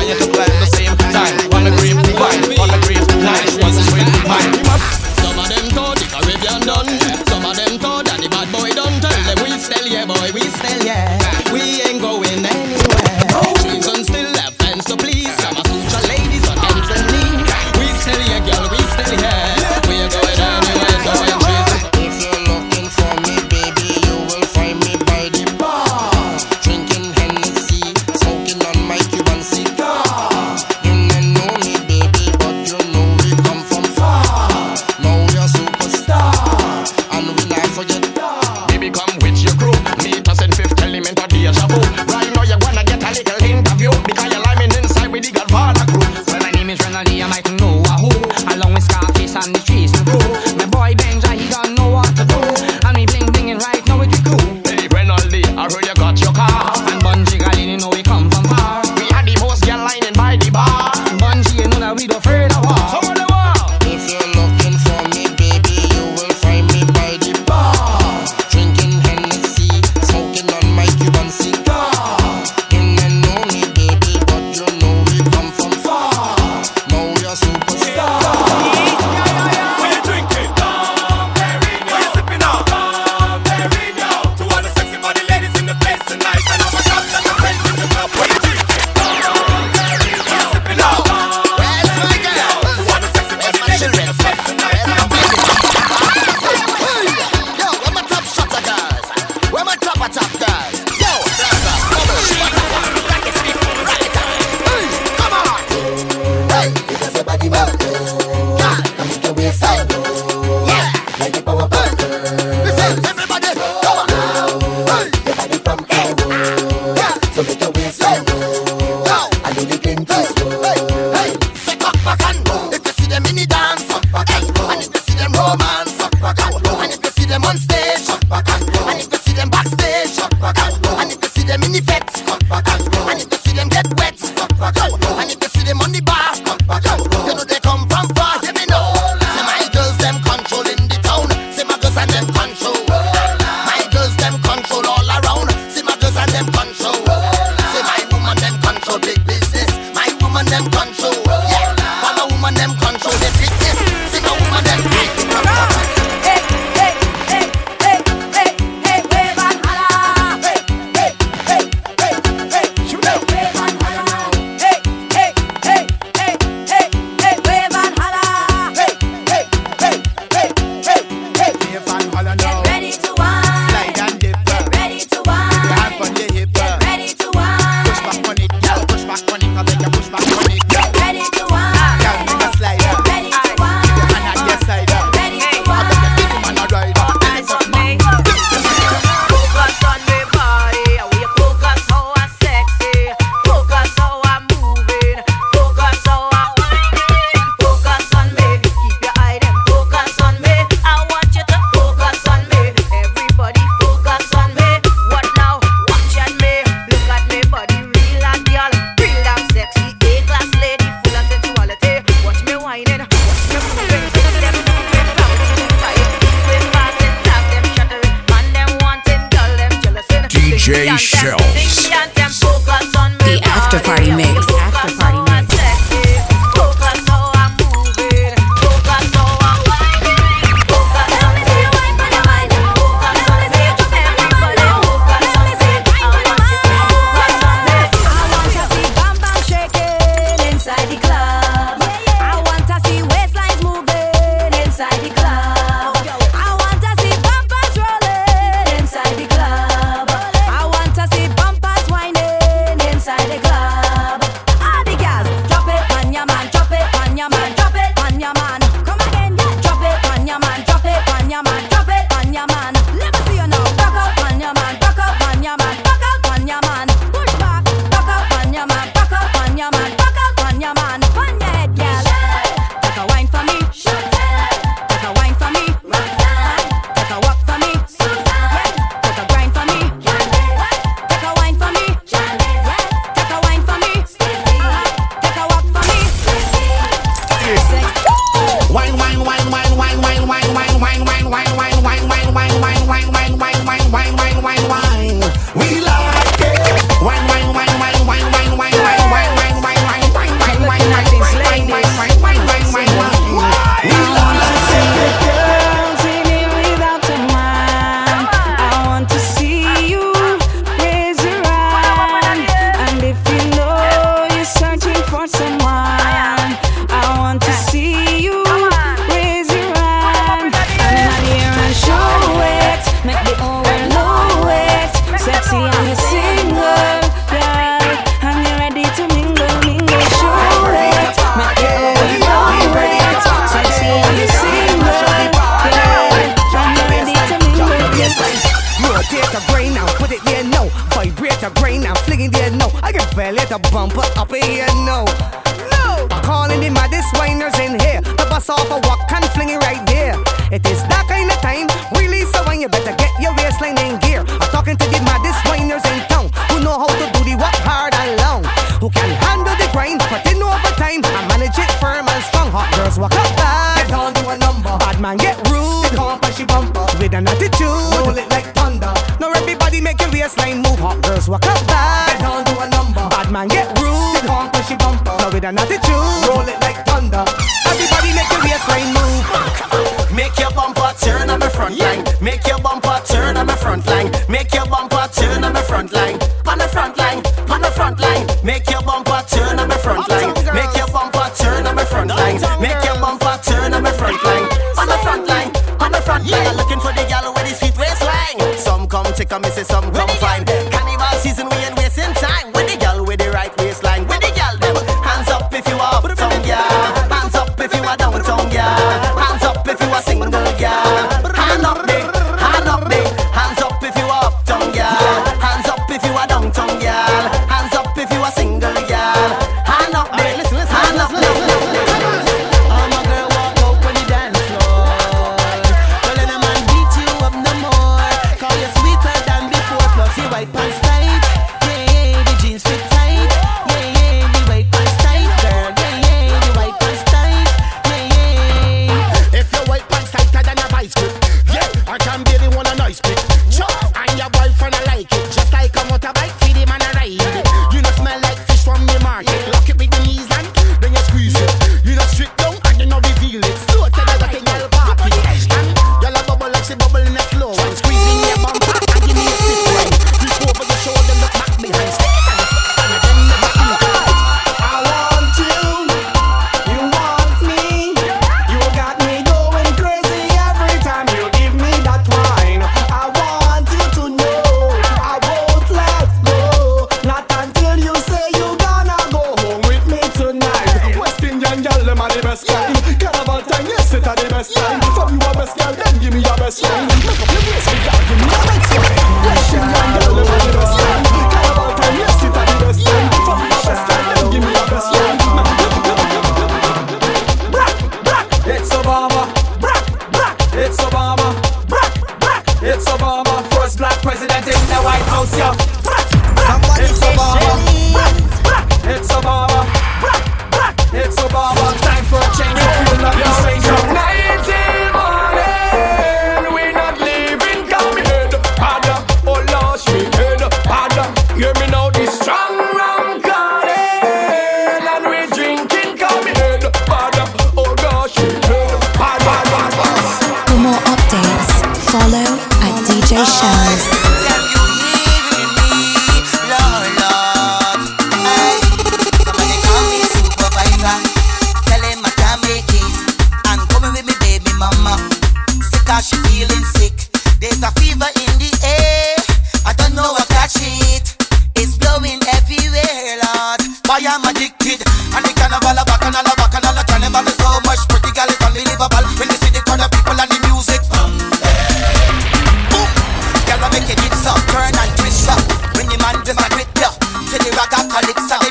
Rock 568.05 568.46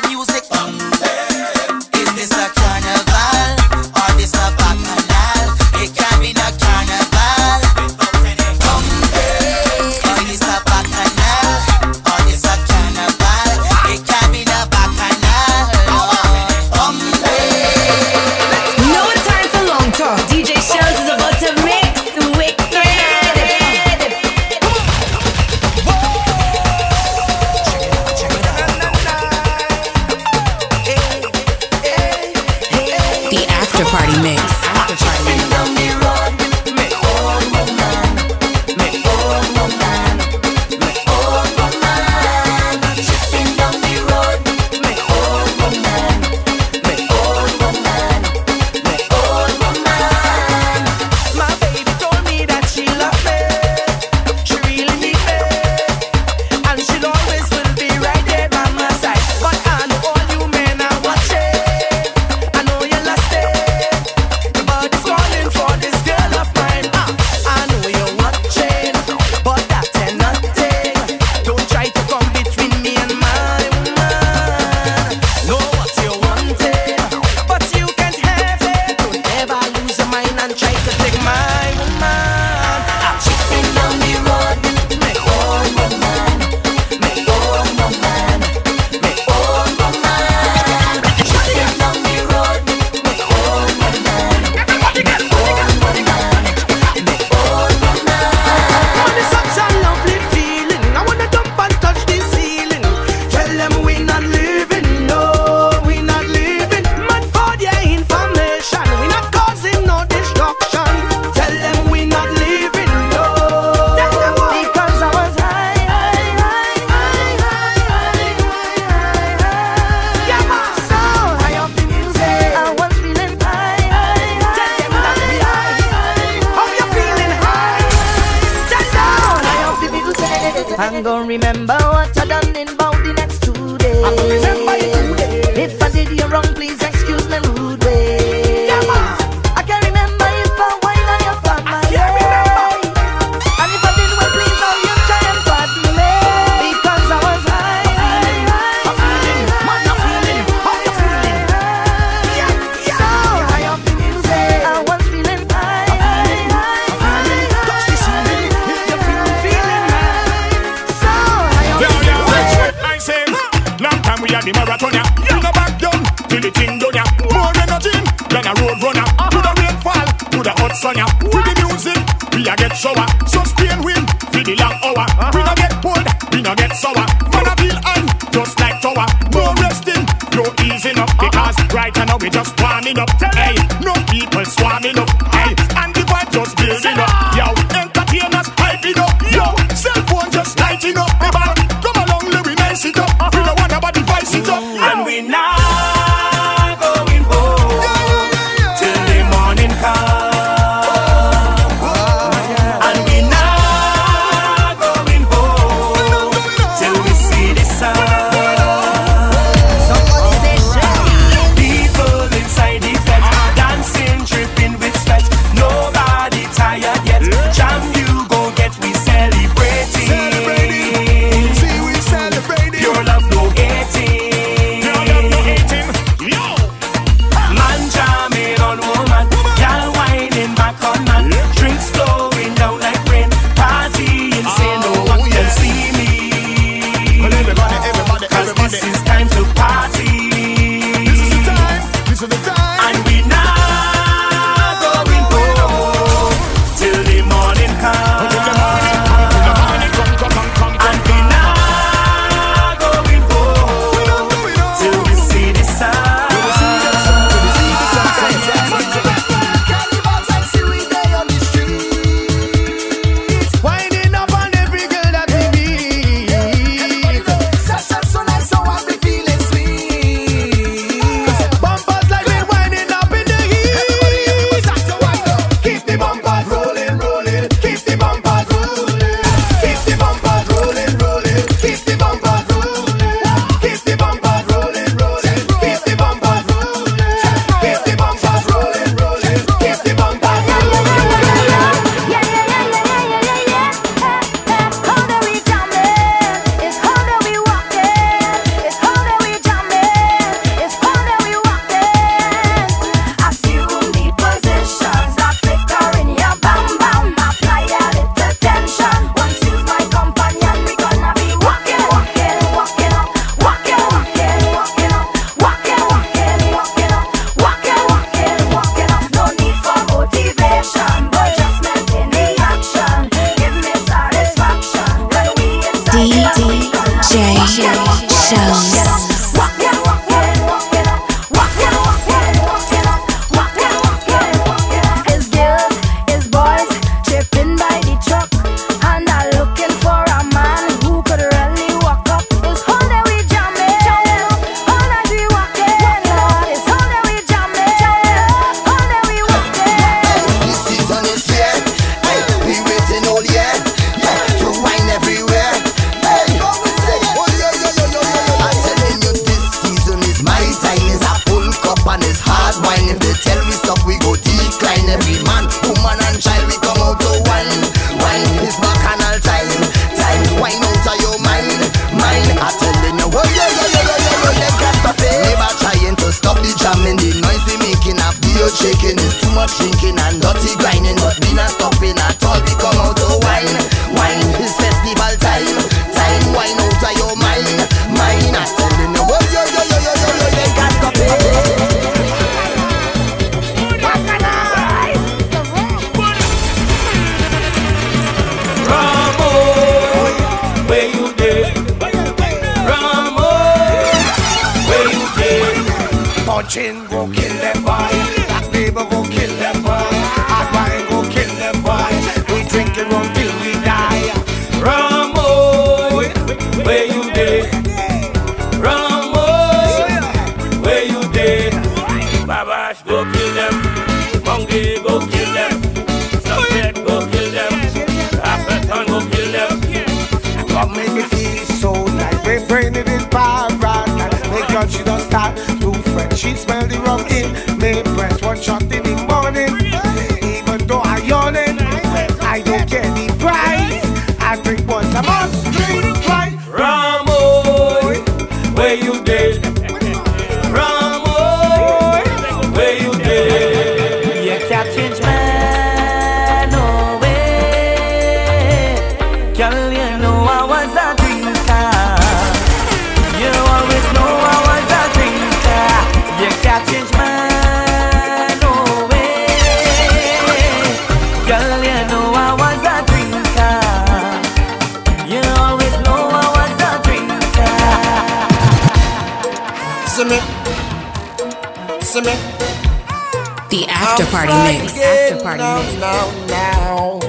after 483.77 484.05
party 484.07 484.33
mix. 484.33 484.77
After 484.79 485.23
party 485.23 485.37
now, 485.43 485.57
mix. 485.59 485.73
Now, 485.79 486.11
now, 486.27 486.99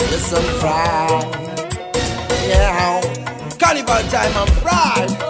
yes, 0.00 0.32
I'm 0.32 0.42
fried. 0.60 1.36
Yeah, 2.46 3.00
carnival 3.58 4.02
time, 4.10 4.36
I'm 4.36 4.46
fried. 4.62 5.29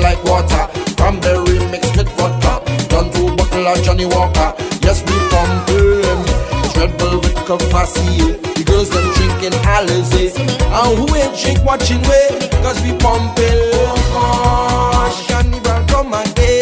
like 0.00 0.22
water. 0.24 0.64
Cranberry 0.96 1.58
mixed 1.70 1.96
with 1.96 2.08
vodka, 2.16 2.62
done 2.88 3.10
to 3.12 3.36
buckle 3.36 3.66
of 3.68 3.82
Johnnie 3.82 4.06
Walker. 4.06 4.54
Yes, 4.82 5.02
we 5.02 5.16
from 5.30 5.68
Red 6.78 6.96
Bull 6.98 7.18
with 7.18 7.34
Courvoisier. 7.46 8.38
The 8.54 8.64
girls 8.64 8.90
them 8.90 9.10
drinking 9.14 9.58
Alizé. 9.66 10.38
And 10.38 10.98
who 10.98 11.14
ain't 11.16 11.36
drink 11.36 11.64
watching 11.64 12.00
way? 12.02 12.38
Cause 12.62 12.80
we 12.82 12.92
pumping. 12.98 13.58
Oh 13.74 14.90
gosh, 14.92 15.26
Cannibal 15.26 15.84
come 15.88 16.14
again. 16.14 16.57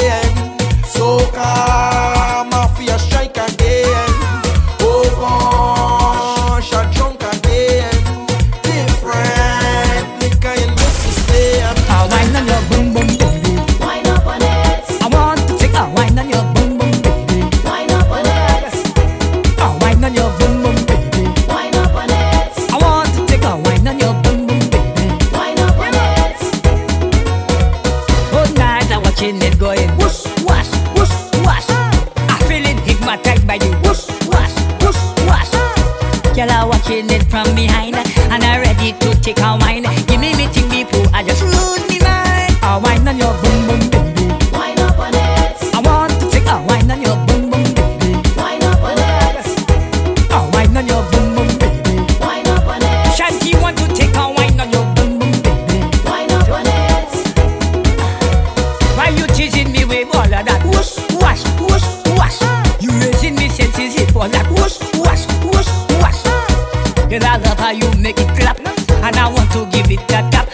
how 67.66 67.72
you 67.72 67.90
make 67.98 68.16
it 68.20 68.28
clap. 68.38 68.60
And 68.60 69.16
I 69.16 69.26
want 69.26 69.50
to 69.52 69.66
give 69.72 69.90
it 69.90 70.00
a 70.02 70.22
tap. 70.30 70.45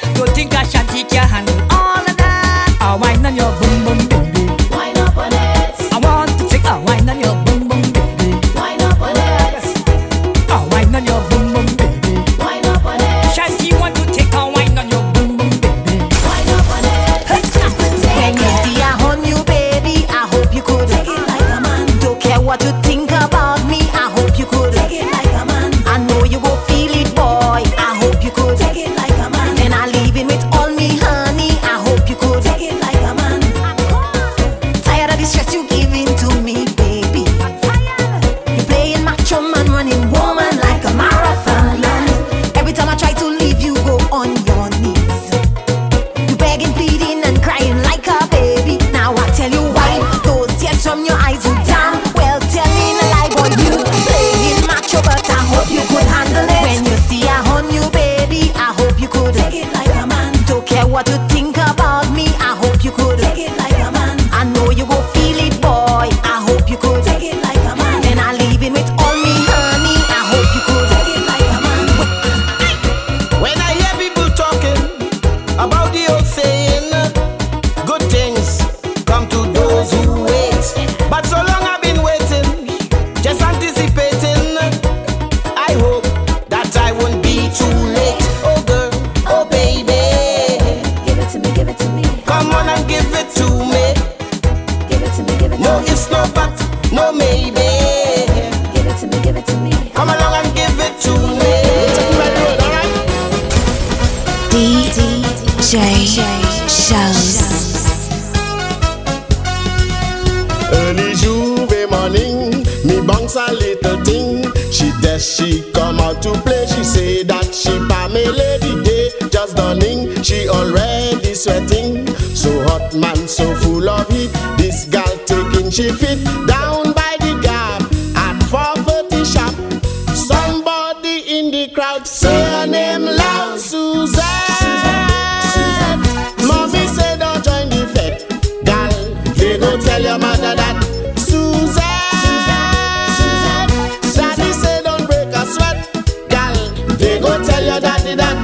They 146.99 147.19
go 147.21 147.43
tell 147.45 147.63
your 147.65 147.81
daddy 147.81 148.15
that, 148.15 148.37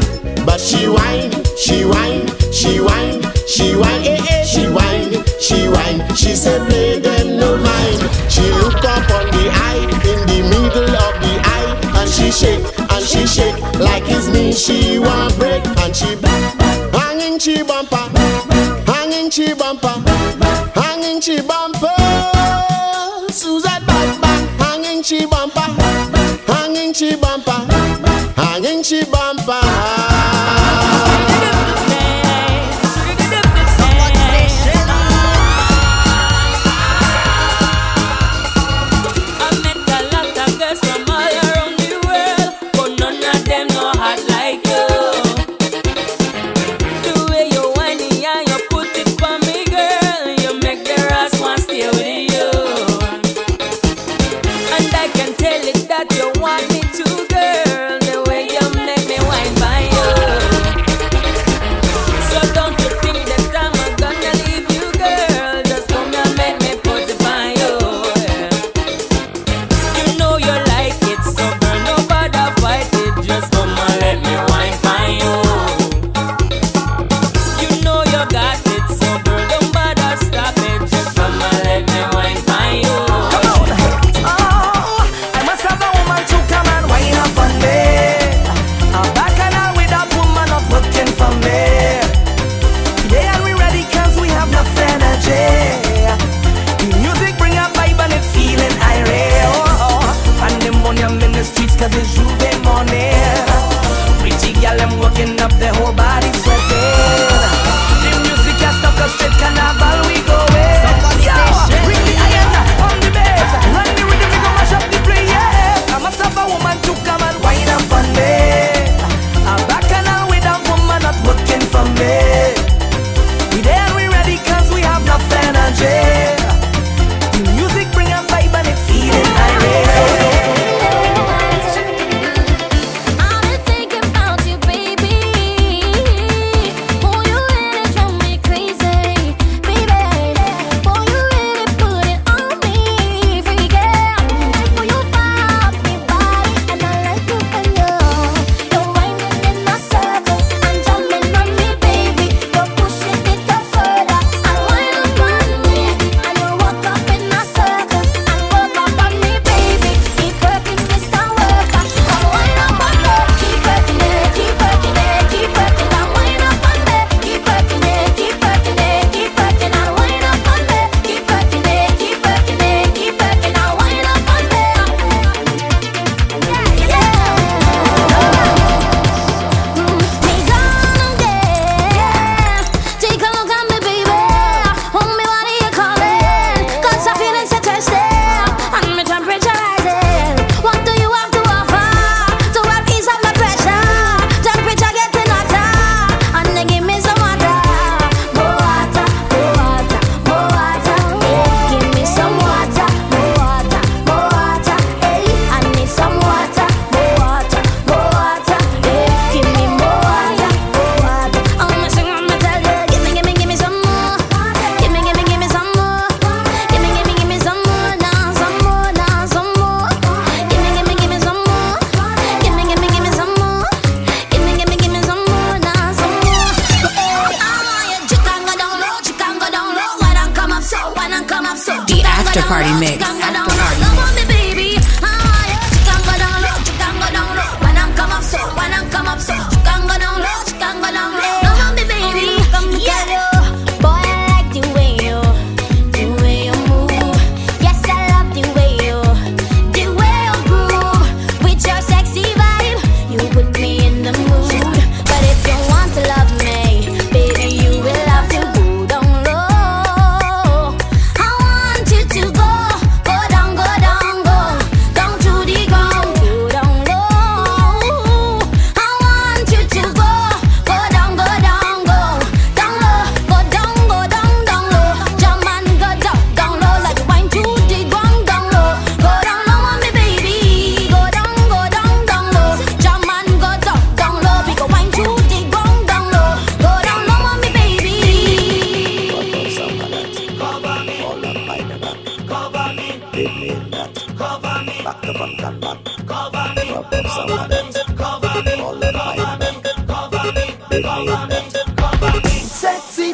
but 0.47 0.61
she 0.61 0.89
whine, 0.89 1.31
she 1.57 1.85
whine, 1.85 2.27
she 2.53 2.81
whine, 2.81 3.23
she 3.47 3.75
whine, 3.77 4.03
eh, 4.05 4.27
eh. 4.31 4.45
she 4.45 4.67
whine, 4.69 5.25
she 5.41 5.69
whine. 5.69 6.01
She 6.17 6.35
say 6.35 6.59
play 6.67 6.99
them 6.99 7.37
no 7.39 7.57
mind. 7.57 8.01
She 8.29 8.43
look 8.61 8.83
up 8.85 9.09
on 9.19 9.27
the 9.31 9.51
eye, 9.53 9.85
in 10.11 10.21
the 10.27 10.41
middle 10.51 10.95
of 11.07 11.15
the 11.23 11.35
eye, 11.45 12.01
and 12.01 12.11
she 12.11 12.31
shake, 12.31 12.65
and 12.79 13.05
she 13.05 13.27
shake 13.27 13.59
like 13.79 14.05
it's 14.07 14.29
me. 14.29 14.53
She 14.53 14.99
want 14.99 15.37
break, 15.39 15.65
and 15.83 15.95
she 15.95 16.17
back, 16.17 16.59
back, 16.59 16.95
hanging 16.95 17.39
she 17.39 17.63
bumper, 17.63 18.09
hanging 18.91 19.31
she 19.31 19.55
bumper, 19.55 19.95
hanging 20.75 21.21
she 21.21 21.41
bumper. 21.43 21.98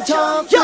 jump 0.05 0.51
Yo, 0.51 0.59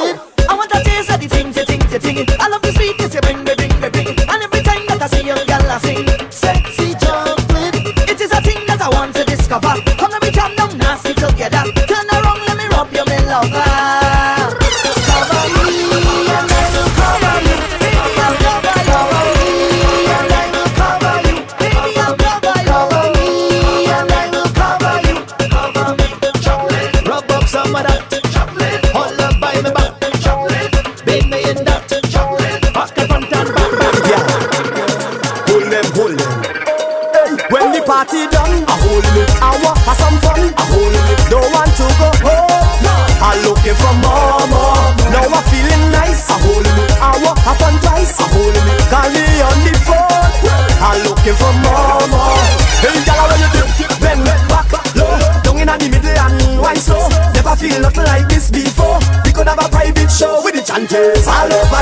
I 0.50 0.54
want 0.54 0.70
to 0.72 0.84
taste 0.84 1.10
of 1.10 1.20
the 1.20 1.28
things, 1.28 1.56
the 1.56 1.66
things, 1.66 1.90
the 1.92 2.00
thing. 2.00 2.26
I 2.40 2.48
love 2.48 2.62
the 2.62 2.72
sweetness 2.74 3.14
you 3.14 3.22
bring 3.22 3.44
me, 3.44 3.54
bring 3.56 3.74
me, 3.82 3.90
bring. 3.90 4.08
And 4.08 4.44
every 4.44 4.62
time 4.62 4.86
that 4.88 5.02
I 5.02 5.08
see 5.08 5.26
you, 5.26 5.34
girl, 5.34 5.66
I 5.66 5.78
sing 5.80 6.06
sexy 6.30 6.94
chocolate. 7.02 7.76
It 8.10 8.22
is 8.22 8.32
a 8.32 8.42
thing 8.42 8.62
that 8.68 8.82
I 8.82 8.90
want 8.90 9.16
to 9.16 9.26
discover. 9.26 9.74
Come 9.98 10.12
let 10.12 10.22
me 10.22 10.32
jam 10.32 10.56
down 10.56 10.78
nasty 10.78 11.14
together. 11.14 11.64
Turn 11.90 12.08
around, 12.14 12.42
let 12.46 12.58
me 12.58 12.68
rub 12.70 12.94
your 12.94 13.06
me 13.06 13.18
lover. 13.26 13.61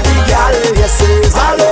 body, 0.03 0.15
girl. 0.29 0.75
Yes, 0.77 1.01
it's 1.01 1.35
all 1.37 1.68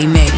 Marimé. 0.00 0.29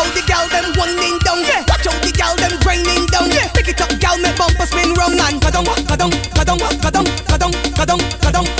out 0.00 0.14
the 0.14 0.22
gal 0.26 0.48
them 0.48 0.72
winding 0.76 1.18
down. 1.20 1.40
Yeah. 1.44 1.64
Watch 1.68 1.86
out 1.86 2.00
the 2.00 2.12
gal 2.12 2.34
them 2.36 2.58
grinding 2.60 3.06
down. 3.06 3.28
Yeah. 3.30 3.48
Pick 3.52 3.68
it 3.68 3.80
up, 3.80 3.92
gal, 4.00 4.16
make 4.18 4.36
bumper 4.36 4.66
spin 4.66 4.94
round 4.94 5.20
and 5.20 5.40
ka 5.42 5.50
dong, 5.50 5.68
ka 5.86 5.96
dong, 5.96 6.12
ka 6.34 6.44
dong, 6.44 6.60
ka 6.60 6.64
dong, 6.64 6.80
ka 6.80 6.90
dong, 6.90 7.06
ka 7.28 7.36
dong, 7.36 7.52
ka 7.76 7.84
dong, 7.84 8.02
ka 8.24 8.30
dong. 8.32 8.59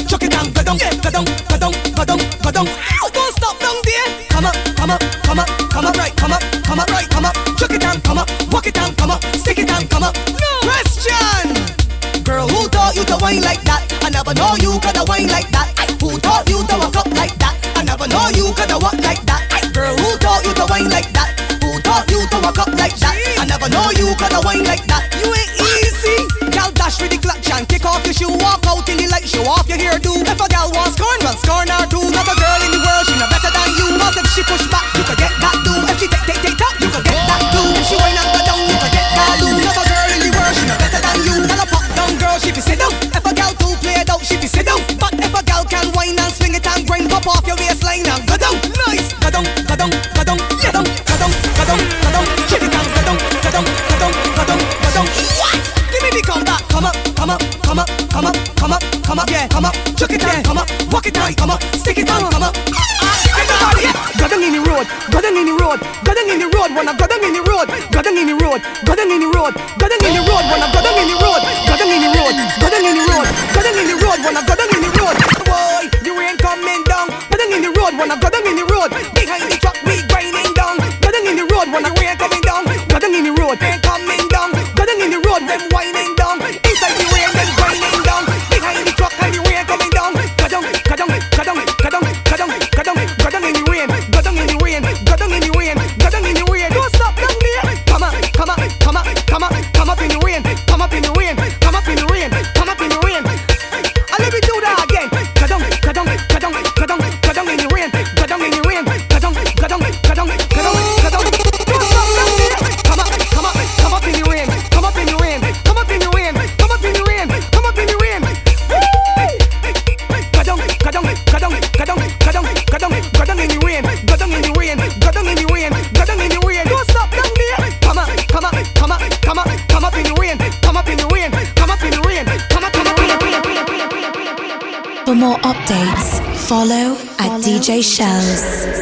shows. 137.83 138.80